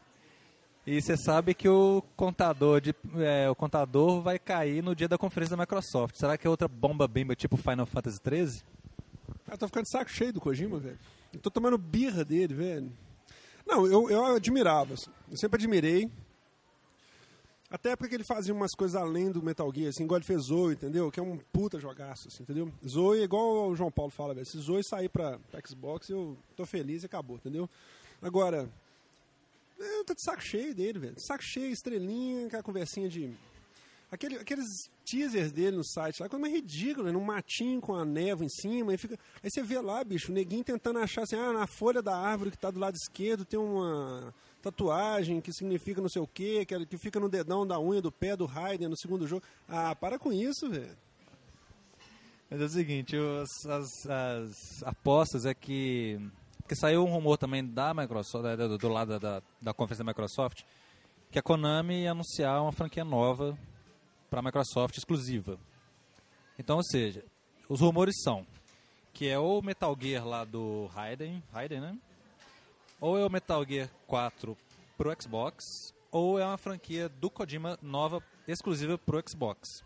[0.87, 5.17] e você sabe que o contador, de, é, o contador vai cair no dia da
[5.17, 6.15] conferência da Microsoft.
[6.15, 8.63] Será que é outra bomba bimba tipo Final Fantasy XIII?
[9.51, 10.97] Eu tô ficando de saco cheio do Kojima, velho.
[11.33, 12.93] Eu tô tomando birra dele, velho.
[13.65, 14.93] Não, eu, eu admirava.
[14.93, 15.11] Assim.
[15.29, 16.09] Eu sempre admirei.
[17.69, 20.75] Até porque ele fazia umas coisas além do Metal Gear, assim, igual ele fez Zoe,
[20.75, 21.11] entendeu?
[21.11, 22.71] Que é um puta jogaço, assim, entendeu?
[22.87, 24.45] Zoe, igual o João Paulo fala, velho.
[24.45, 27.69] Se Zoe sair pra, pra Xbox, eu tô feliz e acabou, entendeu?
[28.21, 28.69] Agora,
[29.79, 31.15] eu tô de saco cheio dele, velho.
[31.19, 33.33] Saco cheio, estrelinha, aquela conversinha de.
[34.09, 38.45] Aquele, aqueles teasers dele no site lá, coisa mais ridícula, num matinho com a névoa
[38.45, 38.91] em cima.
[38.91, 39.19] Aí, fica...
[39.43, 42.51] aí você vê lá, bicho, o neguinho tentando achar assim, ah, na folha da árvore
[42.51, 46.85] que tá do lado esquerdo tem uma tatuagem que significa não sei o quê, que,
[46.85, 49.43] que fica no dedão da unha do pé do Raiden no segundo jogo.
[49.67, 50.97] Ah, para com isso, velho.
[52.49, 56.17] Mas é o seguinte, os, as, as apostas é que
[56.67, 60.63] porque saiu um rumor também da Microsoft, do, do lado da, da conferência da Microsoft,
[61.31, 63.57] que a Konami ia anunciar uma franquia nova
[64.29, 65.57] para a Microsoft exclusiva.
[66.59, 67.23] Então, ou seja,
[67.69, 68.45] os rumores são
[69.13, 71.97] que é ou Metal Gear lá do Raiden, Raiden, né?
[72.99, 74.55] Ou é o Metal Gear 4
[74.97, 75.63] pro Xbox,
[76.11, 79.85] ou é uma franquia do Kojima nova, exclusiva pro Xbox.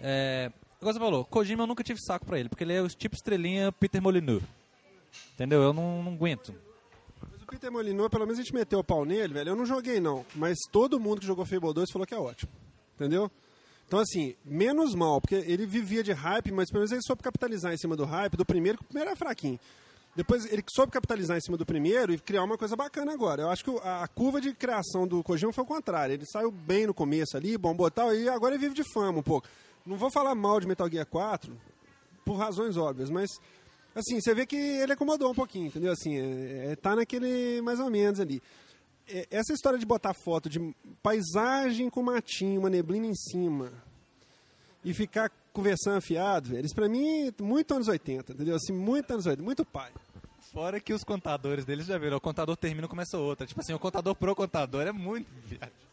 [0.00, 2.88] É, agora você falou, Kojima eu nunca tive saco pra ele, porque ele é o
[2.88, 4.42] tipo estrelinha Peter Molyneux.
[5.34, 5.62] Entendeu?
[5.62, 6.54] Eu não, não aguento.
[7.20, 9.50] Mas o Peter Molyneux, pelo menos a gente meteu o pau nele, velho.
[9.50, 10.24] Eu não joguei, não.
[10.34, 12.50] Mas todo mundo que jogou Fable 2 falou que é ótimo.
[12.94, 13.30] Entendeu?
[13.86, 17.72] Então, assim, menos mal, porque ele vivia de hype, mas pelo menos ele soube capitalizar
[17.72, 19.60] em cima do hype do primeiro, que o primeiro era fraquinho.
[20.16, 23.42] Depois ele soube capitalizar em cima do primeiro e criar uma coisa bacana agora.
[23.42, 26.14] Eu acho que a curva de criação do Kojima foi o contrário.
[26.14, 29.22] Ele saiu bem no começo ali, bombou tal, e agora ele vive de fama um
[29.22, 29.46] pouco.
[29.84, 31.54] Não vou falar mal de Metal Gear 4,
[32.24, 33.38] por razões óbvias, mas
[33.96, 35.92] assim, você vê que ele acomodou um pouquinho, entendeu?
[35.92, 38.42] Assim, é, é, tá naquele mais ou menos ali.
[39.08, 43.72] É, essa história de botar foto de paisagem com matinho, uma neblina em cima
[44.84, 48.54] e ficar conversando afiado, velho, isso pra mim muito anos 80, entendeu?
[48.54, 49.90] Assim, muito anos 80, muito pai.
[50.52, 53.46] Fora que os contadores deles já viram, o contador termina e começa outra.
[53.46, 55.85] Tipo assim, o contador pro contador é muito viagem.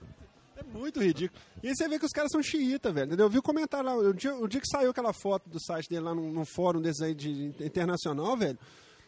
[0.74, 1.40] Muito ridículo.
[1.62, 3.08] E aí você vê que os caras são xiita, velho.
[3.08, 3.28] Entendeu?
[3.28, 5.88] Eu vi o comentário lá, o dia, o dia que saiu aquela foto do site
[5.88, 8.58] dele lá num, num fórum desses aí de, internacional, velho.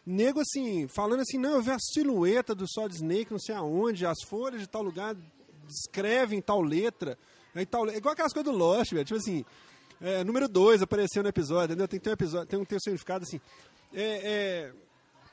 [0.06, 4.06] Nego assim, falando assim, não, eu vi a silhueta do Solid Snake, não sei aonde,
[4.06, 5.16] as folhas de tal lugar
[5.66, 7.18] descrevem tal letra.
[7.52, 9.04] Aí tal, igual aquelas coisas do Lost, velho.
[9.04, 9.44] Tipo assim,
[10.00, 11.88] é, número 2 apareceu no episódio, entendeu?
[11.88, 13.40] Tem que ter um episódio, tem um, ter um significado assim.
[13.92, 14.72] É,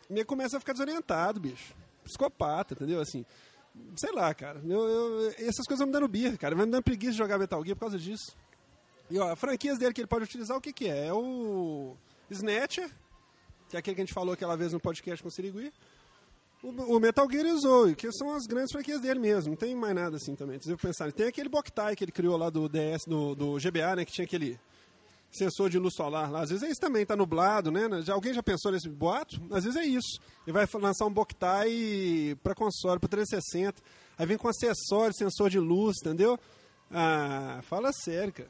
[0.10, 1.76] é, começa a ficar desorientado, bicho.
[2.04, 3.00] Psicopata, entendeu?
[3.00, 3.24] Assim
[3.96, 4.62] sei lá, cara.
[4.66, 6.56] Eu, eu, essas coisas vão me dando birra, cara.
[6.56, 8.36] Vai me dando preguiça de jogar Metal Gear por causa disso.
[9.10, 11.08] E ó, franquias dele que ele pode utilizar, o que que é?
[11.08, 11.96] É o
[12.30, 12.90] Snatcher,
[13.70, 15.72] que é aquele que a gente falou aquela vez no podcast com o Sirigui.
[16.64, 19.52] O, o Metal Gear e o Zoe, que são as grandes franquias dele mesmo.
[19.52, 20.60] Não tem mais nada assim também.
[20.60, 21.12] Vocês pensar.
[21.12, 24.06] Tem aquele Boktai que ele criou lá do DS, do, do GBA, né?
[24.06, 24.58] Que tinha aquele
[25.38, 26.42] sensor de luz solar lá.
[26.42, 27.88] Às vezes é isso também, tá nublado, né?
[28.04, 29.42] Já, alguém já pensou nesse boato?
[29.52, 30.20] Às vezes é isso.
[30.46, 33.82] Ele vai lançar um Boktai para console, para 360.
[34.18, 36.40] Aí vem com acessório, sensor de luz, entendeu?
[36.92, 38.50] Ah, fala sério, cara.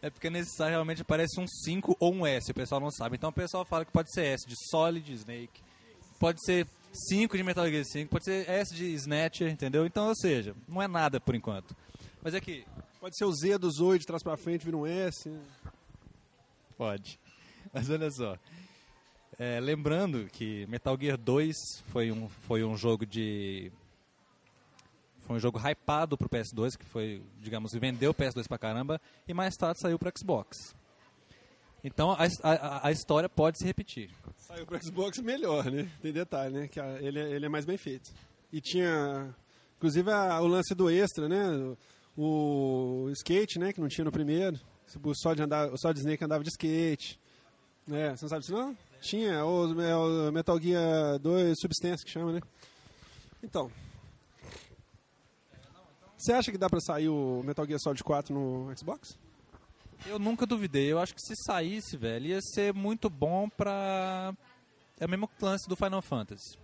[0.00, 3.16] É porque nesse site realmente parece um 5 ou um S, o pessoal não sabe.
[3.16, 5.60] Então o pessoal fala que pode ser S de Solid Snake,
[6.20, 9.84] pode ser 5 de Metal Gear 5, pode ser S de Snatcher, entendeu?
[9.86, 11.74] Então, ou seja, não é nada por enquanto.
[12.22, 12.64] Mas é que
[13.00, 15.30] Pode ser o Z do Zoe de trás para frente, vira um S.
[16.76, 17.18] Pode.
[17.72, 18.36] Mas olha só.
[19.38, 21.56] É, lembrando que Metal Gear 2
[21.86, 23.70] foi um, foi um jogo de.
[25.20, 29.34] Foi um jogo hypado pro PS2, que foi, digamos, vendeu o PS2 pra caramba, e
[29.34, 30.74] mais tarde saiu pro Xbox.
[31.84, 34.10] Então a, a, a história pode se repetir.
[34.38, 35.88] Saiu pro Xbox melhor, né?
[36.02, 36.68] Tem detalhe, né?
[36.68, 38.10] Que a, ele, é, ele é mais bem feito.
[38.52, 39.32] E tinha,
[39.76, 41.76] inclusive, a, o lance do extra, né?
[42.18, 44.58] O skate, né, que não tinha no primeiro.
[45.04, 47.20] O Solid, andava, o Solid Snake andava de skate.
[47.90, 48.76] É, você não sabe disso não?
[49.00, 52.40] Tinha, o, é, o Metal Gear 2 Substance que chama, né?
[53.42, 53.70] Então.
[56.16, 59.16] Você acha que dá pra sair o Metal Gear Solid 4 no Xbox?
[60.04, 60.90] Eu nunca duvidei.
[60.90, 64.34] Eu acho que se saísse, velho, ia ser muito bom pra.
[64.98, 66.58] É o mesmo lance do Final Fantasy.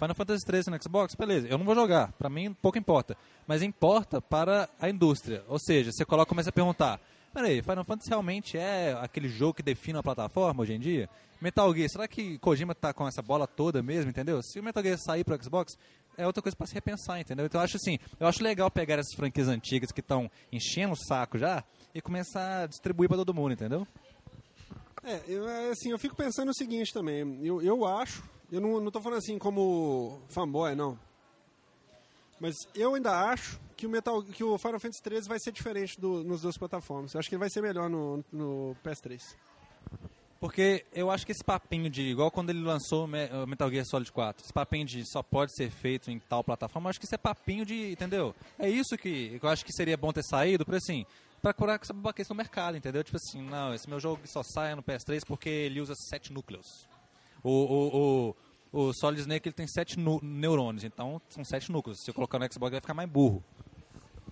[0.00, 3.14] Final Fantasy 13 no Xbox, beleza, eu não vou jogar, para mim pouco importa.
[3.46, 5.44] Mas importa para a indústria.
[5.46, 6.98] Ou seja, você coloca começa a perguntar,
[7.34, 11.06] peraí, Final Fantasy realmente é aquele jogo que define a plataforma hoje em dia?
[11.38, 14.42] Metal Gear, será que Kojima tá com essa bola toda mesmo, entendeu?
[14.42, 15.76] Se o Metal Gear sair pro Xbox,
[16.16, 17.44] é outra coisa para se repensar, entendeu?
[17.44, 20.96] Então eu acho assim, eu acho legal pegar essas franquias antigas que estão enchendo o
[20.96, 21.62] saco já
[21.94, 23.86] e começar a distribuir para todo mundo, entendeu?
[25.02, 28.80] É, eu, é, assim, eu fico pensando o seguinte também, eu, eu acho, eu não,
[28.80, 30.98] não tô falando assim como fanboy, não,
[32.40, 36.00] mas eu ainda acho que o, Metal, que o Final Fantasy 13 vai ser diferente
[36.00, 37.12] do, nos duas plataformas.
[37.12, 39.20] Eu acho que ele vai ser melhor no, no PS3.
[40.40, 44.10] Porque eu acho que esse papinho de, igual quando ele lançou o Metal Gear Solid
[44.10, 47.14] 4, esse papinho de só pode ser feito em tal plataforma, eu acho que isso
[47.14, 48.34] é papinho de, entendeu?
[48.58, 51.04] É isso que eu acho que seria bom ter saído, por assim,
[51.42, 53.04] para curar essa babaquice no mercado, entendeu?
[53.04, 56.88] Tipo assim, não, esse meu jogo só sai no PS3 porque ele usa sete núcleos.
[57.42, 58.34] O, o,
[58.72, 62.00] o, o Solid Snake ele tem sete neurônios, então são sete núcleos.
[62.02, 63.42] Se eu colocar no Xbox vai ficar mais burro.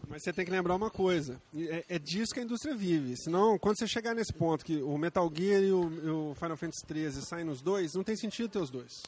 [0.08, 3.14] Mas você tem que lembrar uma coisa, é, é, disso que a indústria vive.
[3.18, 6.56] Senão, quando você chegar nesse ponto que o Metal Gear e o, e o Final
[6.56, 9.02] Fantasy XIII saem nos dois, não tem sentido ter os dois.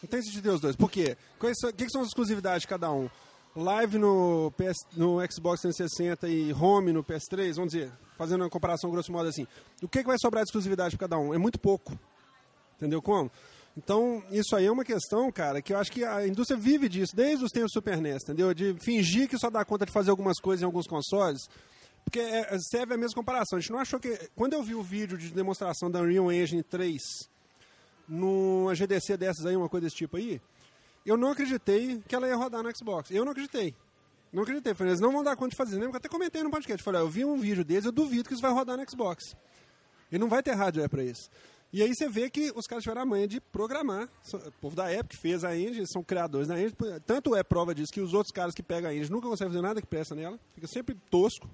[0.00, 0.76] Não tem sentido ter os dois.
[0.76, 1.16] Por quê?
[1.36, 3.10] O que, que são as exclusividades de cada um?
[3.56, 8.90] Live no, PS, no Xbox 360 e Home no PS3, vamos dizer, fazendo uma comparação
[8.90, 9.46] grosso modo assim.
[9.82, 11.34] O que, que vai sobrar de exclusividade para cada um?
[11.34, 11.98] É muito pouco.
[12.84, 13.30] Entendeu como?
[13.74, 17.16] Então, isso aí é uma questão, cara, que eu acho que a indústria vive disso,
[17.16, 18.52] desde os tempos do Super NES, entendeu?
[18.52, 21.48] De fingir que só dá conta de fazer algumas coisas em alguns consoles,
[22.04, 23.56] porque é, serve a mesma comparação.
[23.56, 24.28] A gente não achou que...
[24.36, 27.00] Quando eu vi o vídeo de demonstração da Unreal Engine 3
[28.06, 30.42] numa GDC dessas aí, uma coisa desse tipo aí,
[31.06, 33.10] eu não acreditei que ela ia rodar no Xbox.
[33.10, 33.74] Eu não acreditei.
[34.30, 34.74] Não acreditei.
[34.74, 35.76] Falei, eles não vão dar conta de fazer.
[35.76, 36.82] Lembra que eu até comentei no podcast.
[36.84, 39.34] Falei, eu vi um vídeo deles, eu duvido que isso vai rodar no Xbox.
[40.12, 41.30] E não vai ter hardware para isso.
[41.74, 44.08] E aí você vê que os caras tiveram a manha de programar.
[44.32, 46.72] O povo da Epic fez a engine, são criadores da engine.
[47.04, 49.60] Tanto é prova disso que os outros caras que pegam a engine nunca conseguem fazer
[49.60, 50.38] nada que presta nela.
[50.54, 51.50] Fica sempre tosco.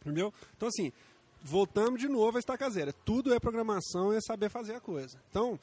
[0.00, 0.34] Entendeu?
[0.56, 0.92] Então, assim,
[1.40, 2.92] voltamos de novo a estaca zero.
[3.04, 5.16] Tudo é programação e é saber fazer a coisa.
[5.30, 5.56] Então,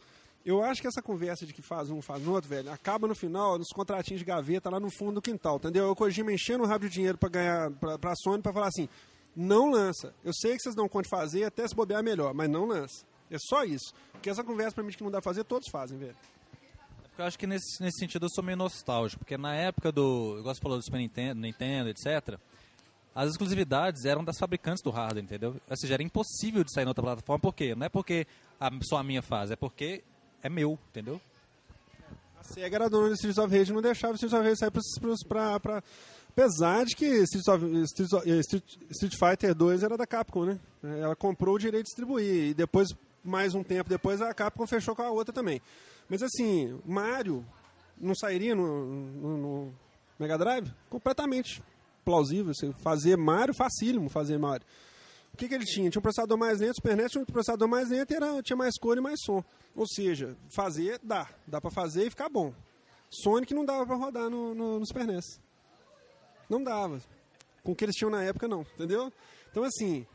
[0.46, 3.58] eu acho que essa conversa de que faz um, faz outro, velho, acaba no final
[3.58, 5.88] nos contratinhos de gaveta lá no fundo do quintal, entendeu?
[5.88, 8.88] Eu Kojima enchendo o rabo de dinheiro para ganhar, pra, pra Sony, para falar assim,
[9.36, 10.14] não lança.
[10.24, 13.12] Eu sei que vocês não contam fazer, até se bobear melhor, mas não lança.
[13.34, 13.94] É só isso.
[14.12, 16.16] Porque essa conversa pra mim que não dá pra fazer, todos fazem, velho.
[17.18, 20.38] Eu acho que nesse, nesse sentido eu sou meio nostálgico, porque na época do.
[20.40, 22.40] Igual você falou do Super Nintendo, Nintendo, etc.
[23.14, 25.56] As exclusividades eram das fabricantes do hardware, entendeu?
[25.70, 27.76] Ou seja, era impossível de sair em outra plataforma, por quê?
[27.76, 28.26] Não é porque
[28.60, 30.04] a, só a minha faz, é porque
[30.42, 31.22] é meu, entendeu?
[32.40, 34.60] A SEGA era dona do Streets of Rage e não deixava o Streets of Rage
[34.60, 35.84] sair pros, pros, pra, pra...
[36.30, 37.66] Apesar de que Street, of,
[38.40, 40.60] Street, Street Fighter 2 era da Capcom, né?
[40.84, 42.90] Ela comprou o direito de distribuir e depois
[43.24, 45.62] mais um tempo depois a Capcom fechou com a outra também.
[46.10, 47.46] Mas assim, Mario
[47.98, 49.74] não sairia no, no, no
[50.20, 50.72] Mega Drive?
[50.90, 51.64] Completamente
[52.04, 52.54] plausível.
[52.80, 54.66] Fazer Mario, facílimo fazer Mario.
[55.34, 55.90] O que, que ele tinha?
[55.90, 58.56] Tinha um processador mais lento, Super NES tinha um processador mais lento e era, tinha
[58.56, 59.44] mais cor e mais som.
[59.76, 61.28] Ou seja, fazer, dá.
[61.48, 62.54] Dá pra fazer e ficar bom.
[63.10, 65.40] Sonic não dava pra rodar no, no, no Super NES.
[66.48, 67.00] Não dava.
[67.64, 68.62] Com o que eles tinham na época, não.
[68.62, 69.12] Entendeu?
[69.50, 70.06] Então, assim,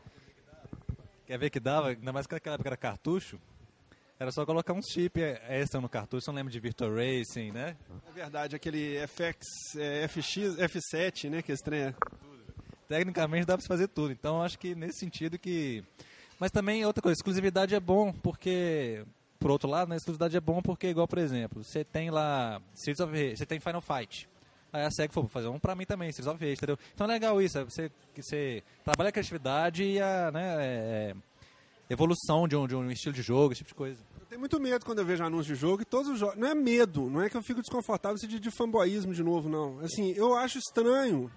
[1.29, 1.89] Quer ver que dava?
[1.89, 3.39] Ainda mais que naquela época era cartucho.
[4.19, 6.25] Era só colocar um chip extra no cartucho.
[6.25, 7.77] Não lembra de Virtual Racing, né?
[8.07, 9.45] É verdade, aquele FX,
[9.77, 11.43] é, FX, F7, né?
[11.43, 11.95] Que estranha.
[12.87, 14.11] Tecnicamente dá pra fazer tudo.
[14.11, 15.83] Então acho que nesse sentido que.
[16.39, 19.05] Mas também outra coisa, exclusividade é bom, porque.
[19.39, 22.59] Por outro lado, né, exclusividade é bom porque, igual, por exemplo, você tem lá.
[22.73, 24.27] Você tem Final Fight.
[24.71, 26.77] Aí a SEG falou, fazer um pra mim também, Streets of Rage, entendeu?
[26.93, 31.15] Então é legal isso, é você, você trabalha a criatividade e a né, é,
[31.89, 33.99] evolução de um, de um estilo de jogo, esse tipo de coisa.
[34.19, 36.37] Eu tenho muito medo quando eu vejo anúncio de jogo e todos os jogos.
[36.37, 39.79] Não é medo, não é que eu fico desconfortável de, de fanboyismo de novo, não.
[39.79, 41.31] Assim, eu acho estranho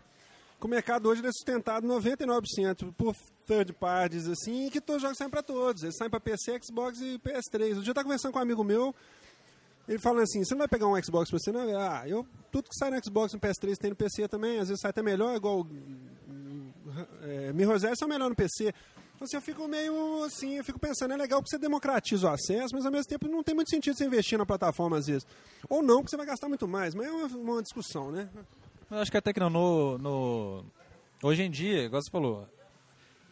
[0.61, 3.17] que o mercado hoje é sustentado 99% por
[3.47, 5.83] third parties, assim, e que todos os jogos saem para todos.
[5.83, 7.55] Eles saem para PC, Xbox e PS3.
[7.55, 8.95] O dia eu estava conversando com um amigo meu,
[9.89, 11.61] ele fala assim, você não vai pegar um Xbox pra você, não?
[11.79, 14.81] Ah, eu, tudo que sai no Xbox, no PS3, tem no PC também, às vezes
[14.81, 15.67] sai até melhor, igual
[17.23, 18.73] é, Mirror's Edge são melhor no PC.
[19.15, 22.31] Então, assim, eu fico meio assim, eu fico pensando, é legal que você democratiza o
[22.31, 25.27] acesso, mas ao mesmo tempo não tem muito sentido você investir na plataforma às vezes.
[25.69, 28.29] Ou não, porque você vai gastar muito mais, mas é uma, uma discussão, né?
[28.91, 30.65] Eu acho que até que não, no, no...
[31.23, 32.49] Hoje em dia, igual você falou,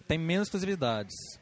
[0.06, 1.39] tem menos exclusividades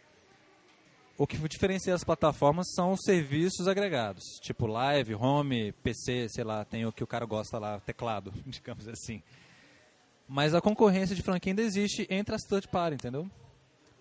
[1.19, 6.65] o que diferencia as plataformas são os serviços agregados, tipo live, home, PC, sei lá,
[6.65, 9.21] tem o que o cara gosta lá, teclado, digamos assim.
[10.29, 13.29] Mas a concorrência de franquia ainda existe entre as third party, entendeu?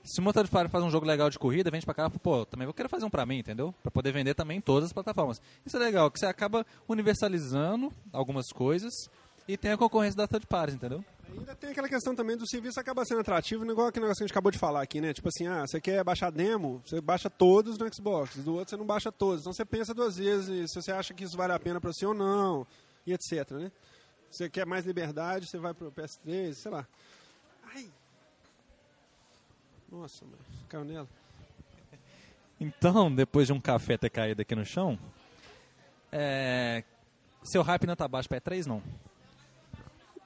[0.03, 2.67] Se uma third party faz um jogo legal de corrida, vende pra cá, pô, também
[2.67, 3.73] vou querer fazer um pra mim, entendeu?
[3.81, 5.41] Pra poder vender também em todas as plataformas.
[5.65, 8.93] Isso é legal, que você acaba universalizando algumas coisas,
[9.47, 11.03] E tem a concorrência da third party, entendeu?
[11.29, 14.27] Ainda tem aquela questão também do serviço acaba sendo atrativo, igual aquele negócio que a
[14.27, 15.13] gente acabou de falar aqui, né?
[15.13, 18.77] Tipo assim, ah, você quer baixar demo, você baixa todos no Xbox, do outro você
[18.77, 19.41] não baixa todos.
[19.41, 22.05] Então você pensa duas vezes se você acha que isso vale a pena para você
[22.05, 22.65] ou não,
[23.05, 23.71] e etc, né?
[24.29, 26.85] Você quer mais liberdade, você vai pro PS3, sei lá.
[27.73, 27.89] Ai.
[29.89, 30.37] Nossa, mano,
[30.67, 31.07] caiu nela.
[32.59, 34.97] Então, depois de um café ter caído aqui no chão,
[36.11, 36.83] é...
[37.43, 38.81] seu hype não tá baixo para E3, não?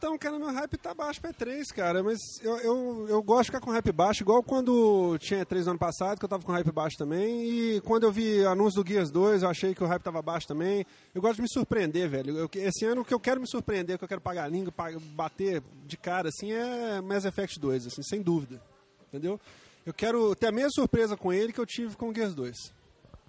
[0.02, 3.46] Então, cara, meu hype tá baixo pra E3, cara, mas eu, eu, eu gosto de
[3.50, 6.52] ficar com hype baixo, igual quando tinha E3 no ano passado, que eu tava com
[6.52, 9.86] hype baixo também, e quando eu vi anúncio do Gears 2, eu achei que o
[9.86, 10.84] hype tava baixo também.
[11.14, 12.36] Eu gosto de me surpreender, velho.
[12.36, 14.48] Eu, esse ano o que eu quero me surpreender, o que eu quero pagar a
[14.48, 14.74] língua,
[15.14, 18.60] bater de cara, assim, é Mass Effect 2, assim, sem dúvida.
[19.08, 19.40] Entendeu?
[19.86, 22.56] Eu quero ter a mesma surpresa com ele que eu tive com o Gears 2.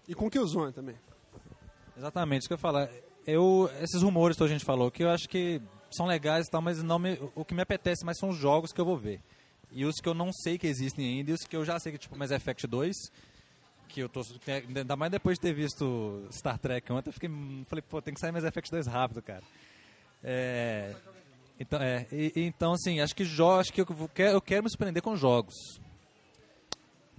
[0.08, 0.96] E com o Killzone também.
[1.98, 2.88] Exatamente, isso que eu ia falar.
[3.26, 5.60] Eu, esses rumores que a gente falou, que eu acho que
[5.96, 8.72] são legais e tal, mas não me, o que me apetece mais são os jogos
[8.72, 9.20] que eu vou ver.
[9.70, 11.92] E os que eu não sei que existem ainda, e os que eu já sei
[11.92, 12.94] que, tipo, Mass Effect 2,
[13.88, 14.22] que eu tô.
[14.46, 17.30] Ainda mais depois de ter visto Star Trek ontem, eu fiquei.
[17.66, 19.42] Falei, pô, tem que sair Mass Effect 2 rápido, cara.
[20.22, 20.94] É.
[21.58, 24.70] Então, é, e, então assim, acho que jogos, acho que eu quero, eu quero me
[24.70, 25.54] surpreender com jogos.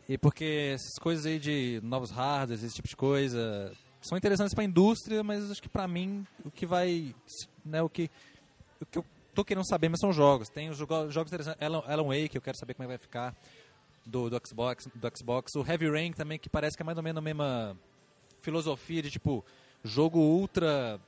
[0.08, 3.72] E porque essas coisas aí de novos hardwares, esse tipo de coisa,
[4.02, 7.16] são interessantes para a indústria, mas acho que para mim o que vai,
[7.64, 8.10] né, o que
[8.84, 10.50] o que eu tô querendo saber, mas são jogos.
[10.50, 11.62] Tem os jogos interessantes.
[11.62, 13.36] Alan, Alan Wake, eu quero saber como é que vai ficar.
[14.06, 15.56] Do, do, Xbox, do Xbox.
[15.56, 17.78] O Heavy Rain também, que parece que é mais ou menos a mesma
[18.42, 19.46] filosofia de tipo
[19.82, 21.00] jogo ultra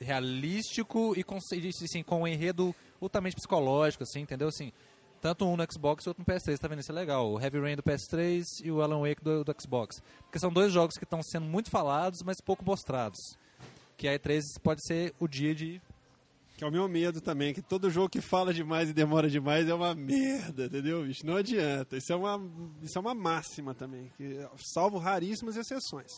[0.00, 4.48] realístico e com, assim, com um enredo ultramente psicológico, assim, entendeu?
[4.48, 4.72] Assim,
[5.20, 6.80] tanto um no Xbox e outro no PS3, tá vendo?
[6.80, 7.32] Isso é legal.
[7.32, 10.02] O Heavy Rain do PS3 e o Alan Wake do, do Xbox.
[10.24, 13.18] Porque são dois jogos que estão sendo muito falados, mas pouco mostrados.
[13.96, 15.80] Que a E3 pode ser o dia de
[16.56, 19.68] que é o meu medo também, que todo jogo que fala demais e demora demais
[19.68, 21.26] é uma merda, entendeu, bicho?
[21.26, 21.96] Não adianta.
[21.96, 22.40] Isso é uma,
[22.82, 24.38] isso é uma máxima também, que,
[24.72, 26.10] salvo raríssimas exceções.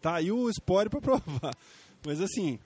[0.00, 1.54] Tá aí o spoiler para provar.
[2.04, 2.58] Mas assim,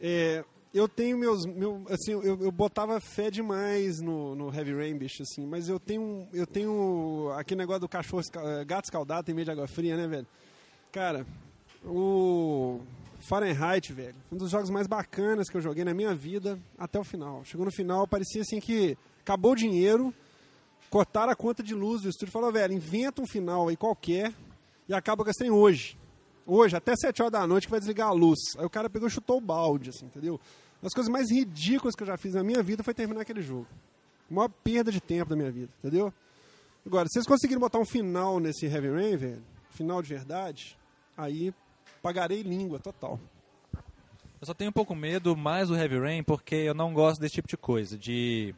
[0.00, 0.44] é,
[0.74, 1.44] eu tenho meus.
[1.44, 5.78] Meu, assim, eu, eu botava fé demais no, no Heavy Rain, bicho, assim, mas eu
[5.78, 6.26] tenho.
[6.32, 7.30] Eu tenho.
[7.36, 8.22] Aquele negócio do cachorro
[8.66, 10.26] gato escaldado tem meio de água fria, né, velho?
[10.90, 11.26] Cara,
[11.84, 12.80] o.
[13.22, 14.16] Fahrenheit, velho.
[14.30, 17.44] Um dos jogos mais bacanas que eu joguei na minha vida até o final.
[17.44, 20.12] Chegou no final, parecia assim que acabou o dinheiro,
[20.90, 24.32] cortaram a conta de luz do estúdio falou, velho, inventa um final aí qualquer
[24.88, 25.96] e acaba com esse hoje.
[26.44, 28.40] Hoje, até 7 horas da noite que vai desligar a luz.
[28.58, 30.34] Aí o cara pegou e chutou o balde, assim, entendeu?
[30.34, 33.40] Uma das coisas mais ridículas que eu já fiz na minha vida foi terminar aquele
[33.40, 33.68] jogo.
[34.28, 36.12] A maior perda de tempo da minha vida, entendeu?
[36.84, 40.76] Agora, se vocês conseguirem botar um final nesse Heavy Rain, velho, final de verdade,
[41.16, 41.54] aí
[42.02, 43.18] pagarei língua total.
[44.40, 47.36] Eu só tenho um pouco medo mais do Heavy Rain porque eu não gosto desse
[47.36, 48.52] tipo de coisa, de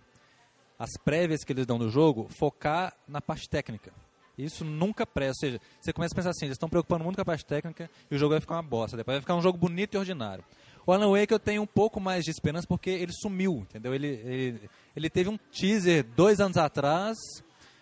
[0.79, 3.93] as prévias que eles dão no jogo focar na parte técnica.
[4.37, 5.47] Isso nunca presta.
[5.47, 7.91] Ou seja, você começa a pensar assim, eles estão preocupando muito com a parte técnica
[8.11, 8.97] e o jogo vai ficar uma bosta.
[8.97, 10.43] Depois vai ficar um jogo bonito e ordinário.
[10.87, 13.95] O Alan Wake eu tenho um pouco mais de esperança porque ele sumiu, entendeu?
[13.95, 17.17] Ele, ele, ele teve um teaser dois anos atrás,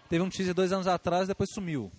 [0.09, 1.91] teve um teaser dois anos atrás e depois sumiu.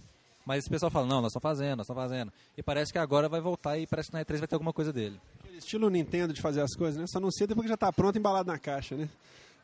[0.46, 2.34] Mas o pessoal fala, não, nós estamos fazendo, nós estamos fazendo.
[2.58, 4.92] E parece que agora vai voltar e parece que na E3 vai ter alguma coisa
[4.92, 5.20] dele.
[5.58, 7.06] Estilo Nintendo de fazer as coisas, né?
[7.08, 9.08] Só sei depois que já está pronto, embalado na caixa, né?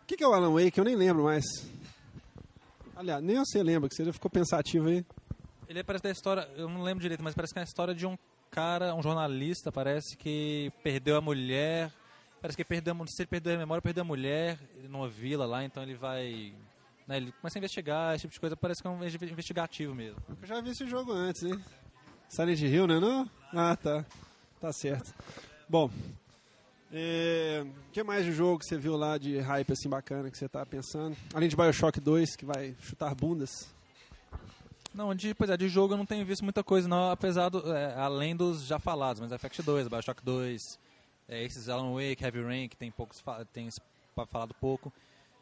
[0.04, 0.78] O que, que é o Alan Wake?
[0.78, 1.44] Eu nem lembro mais.
[2.96, 5.06] Aliás, nem você lembra, que você já ficou pensativo aí.
[5.68, 8.06] Ele parece da história, eu não lembro direito, mas parece que é a história de
[8.06, 8.18] um
[8.50, 11.92] cara, um jornalista, parece que perdeu a mulher.
[12.42, 14.58] Parece que perdeu, não sei se ele perdeu a memória, perdeu a mulher
[14.88, 16.54] numa vila lá, então ele vai
[17.10, 20.22] né, ele começa a investigar, esse tipo de coisa, parece que é um investigativo mesmo.
[20.40, 21.60] Eu já vi esse jogo antes, hein?
[22.30, 23.00] Silent Hill, né?
[23.00, 23.28] Não?
[23.52, 24.06] Ah, tá.
[24.62, 25.12] Tá certo.
[25.68, 25.92] Bom, o
[26.94, 30.48] é, que mais de jogo que você viu lá de hype assim bacana que você
[30.48, 31.18] tá pensando?
[31.34, 33.74] Além de Bioshock 2, que vai chutar bundas.
[34.94, 37.76] Não, de, pois é, de jogo eu não tenho visto muita coisa, não, apesar do,
[37.76, 40.62] é, além dos já falados, mas Effect 2, Bioshock 2,
[41.28, 43.68] é, esses Alan Wake, Heavy Rain, que tem poucos, tem
[44.28, 44.94] falado pouco.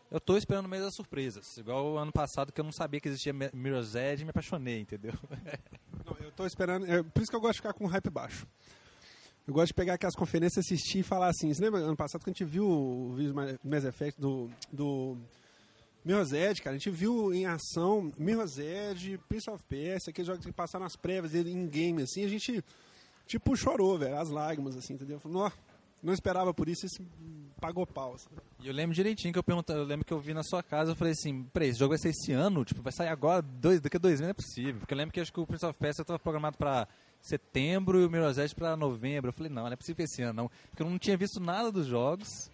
[0.09, 1.57] Eu tô esperando meio das surpresas.
[1.57, 4.79] Igual o ano passado que eu não sabia que existia Mirror's Edge e me apaixonei,
[4.79, 5.13] entendeu?
[6.05, 6.85] não, eu tô esperando.
[6.85, 8.47] É, por isso que eu gosto de ficar com um hype baixo.
[9.45, 11.53] Eu gosto de pegar aquelas conferências, assistir e falar assim.
[11.53, 15.17] Você lembra ano passado que a gente viu o vídeo do Mass Effect do, do
[16.05, 16.75] Mirror's Edge, cara?
[16.75, 20.95] A gente viu em ação Mirror's Edge, Prince of Persia, aqueles jogos que passaram as
[20.95, 22.23] prévias em game, assim.
[22.23, 22.63] A gente,
[23.25, 25.19] tipo, chorou, velho, as lágrimas, assim, entendeu?
[25.19, 25.51] Falou,
[26.01, 27.03] não esperava por isso, isso
[27.59, 28.13] pagou pau.
[28.13, 28.27] Assim.
[28.59, 30.91] E eu lembro direitinho que eu perguntei, eu lembro que eu vi na sua casa,
[30.91, 32.63] eu falei assim, peraí, esse jogo vai ser esse ano?
[32.63, 34.79] Tipo, vai sair agora, dois, daqui a dois meses não é possível.
[34.79, 36.87] Porque eu lembro que acho que o Prince of Persia estava programado para
[37.21, 39.29] setembro e o Mirror's Edge para novembro.
[39.29, 40.51] Eu falei, não, não é possível esse ano, não.
[40.69, 42.49] Porque eu não tinha visto nada dos jogos.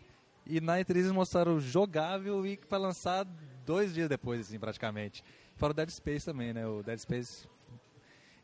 [0.45, 3.25] E na E3 eles mostraram jogável e para lançar
[3.65, 5.23] dois dias depois, assim, praticamente.
[5.55, 6.67] Fora o Dead Space também, né?
[6.67, 7.47] O Dead Space.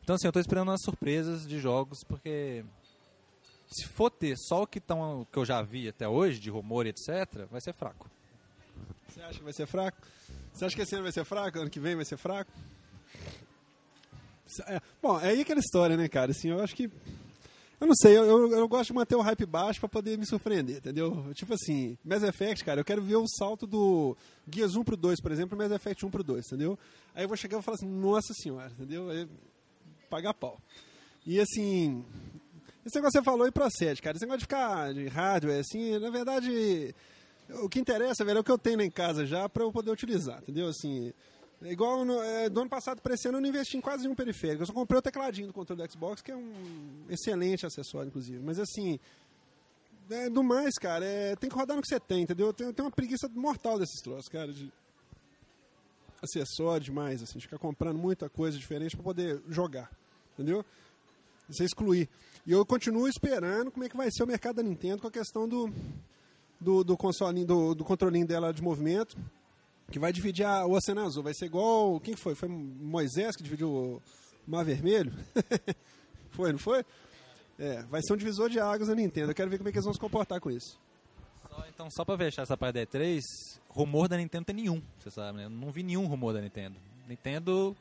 [0.02, 2.64] Então, assim, eu tô esperando umas surpresas de jogos, porque
[3.70, 6.86] se for ter só o que, tão, que eu já vi até hoje, de rumor
[6.86, 8.10] e etc., vai ser fraco.
[9.08, 9.98] Você acha que vai ser fraco?
[10.52, 11.58] Você acha que esse ano vai ser fraco?
[11.58, 12.50] Ano que vem vai ser fraco?
[14.66, 16.32] É, bom, é aí aquela história, né, cara?
[16.32, 16.90] Assim, eu acho que.
[17.80, 20.26] Eu não sei, eu, eu, eu gosto de manter o hype baixo para poder me
[20.26, 21.32] surpreender, entendeu?
[21.34, 24.14] Tipo assim, Mass Effect, cara, eu quero ver o salto do
[24.46, 26.78] Guias 1 pro 2, por exemplo, Mass Effect 1 pro 2, entendeu?
[27.14, 29.08] Aí eu vou chegar e vou falar assim, nossa senhora, entendeu?
[29.08, 29.26] Aí,
[30.10, 30.60] pagar pau.
[31.24, 32.04] E assim,
[32.90, 34.16] esse negócio você falou e procede, cara.
[34.16, 36.94] Esse negócio de ficar de hardware, assim, na verdade,
[37.62, 39.90] o que interessa, velho, é o que eu tenho em casa já para eu poder
[39.90, 40.68] utilizar, entendeu?
[40.68, 41.12] Assim,
[41.62, 44.02] é igual no, é, do ano passado para esse ano eu não investi em quase
[44.02, 44.62] nenhum periférico.
[44.62, 48.42] Eu só comprei o tecladinho do controle do Xbox, que é um excelente acessório, inclusive.
[48.42, 48.98] Mas assim,
[50.10, 52.48] é, do mais, cara, é, tem que rodar no que você tem, entendeu?
[52.48, 54.72] Eu tenho, eu tenho uma preguiça mortal desses troços, cara, de
[56.20, 59.90] acessório demais, assim, de ficar comprando muita coisa diferente para poder jogar,
[60.34, 60.64] entendeu?
[61.48, 62.08] Você excluir.
[62.46, 65.10] E eu continuo esperando como é que vai ser o mercado da Nintendo com a
[65.10, 65.70] questão do,
[66.60, 66.96] do, do
[67.46, 69.16] do, do controlinho dela de movimento
[69.90, 71.22] que vai dividir a, o Oceano Azul.
[71.22, 72.00] Vai ser igual.
[72.00, 72.34] Quem foi?
[72.34, 74.02] Foi Moisés que dividiu o
[74.46, 75.12] Mar Vermelho?
[76.30, 76.84] foi, não foi?
[77.58, 79.30] É, vai ser um divisor de águas na Nintendo.
[79.30, 80.78] Eu quero ver como é que eles vão se comportar com isso.
[81.48, 83.20] Só, então, só pra fechar essa parte da E3,
[83.68, 85.44] rumor da Nintendo tem nenhum, você sabe, né?
[85.44, 86.76] Eu não vi nenhum rumor da Nintendo.
[87.06, 87.76] Nintendo.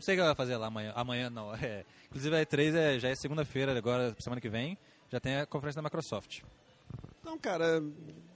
[0.00, 0.92] Não sei o que ela vai fazer lá amanhã.
[0.96, 1.52] Amanhã não.
[1.62, 1.84] É.
[2.06, 4.78] Inclusive a E3 é, já é segunda-feira, agora, semana que vem,
[5.10, 6.40] já tem a conferência da Microsoft.
[7.20, 7.82] Então, cara,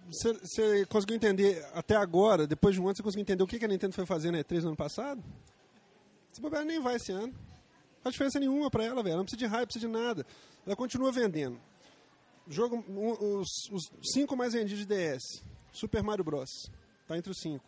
[0.07, 3.65] você conseguiu entender até agora, depois de um ano, você conseguiu entender o que, que
[3.65, 5.25] a Nintendo foi fazer na E3 no ano passado?
[6.31, 7.33] Esse bobear nem vai esse ano.
[7.33, 9.17] Não faz diferença nenhuma pra ela, velho.
[9.17, 10.27] Não precisa de hype, não precisa de nada.
[10.67, 11.59] Ela continua vendendo.
[12.47, 15.43] Jogo, um, os, os cinco mais vendidos de DS.
[15.73, 16.51] Super Mario Bros.
[17.09, 17.65] Tá entre os cinco.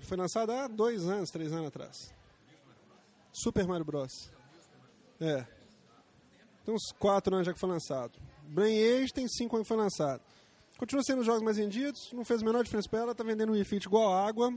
[0.00, 2.19] Foi lançado há dois anos, três anos atrás.
[3.32, 4.30] Super Mario Bros.
[5.20, 5.46] É.
[6.64, 8.18] Tem uns quatro anos já que foi lançado.
[8.48, 10.22] Brain Age tem cinco anos que foi lançado.
[10.80, 13.50] Continua sendo os jogos mais vendidos, não fez a menor diferença para ela, tá vendendo
[13.50, 14.50] o Wii Fit igual água,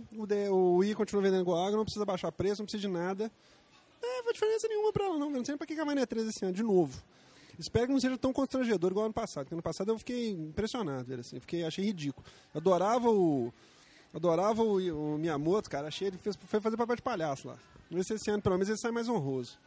[0.49, 3.29] o, Wii continua vendendo igual água, não precisa baixar preço, não precisa de nada.
[4.01, 6.27] É, não faz diferença nenhuma para ela não, não sei pra que a Mania 3
[6.27, 7.03] esse ano, de novo.
[7.59, 11.13] Espero que não seja tão constrangedor igual ano passado, porque ano passado eu fiquei impressionado,
[11.15, 12.25] assim, fiquei, achei ridículo.
[12.53, 13.53] Eu adorava o...
[14.13, 17.55] Adorava o, o Miyamoto, cara, achei ele fez, foi fazer papel de palhaço lá.
[17.89, 19.57] Vamos ver se esse ano, pelo menos, ele sai mais honroso.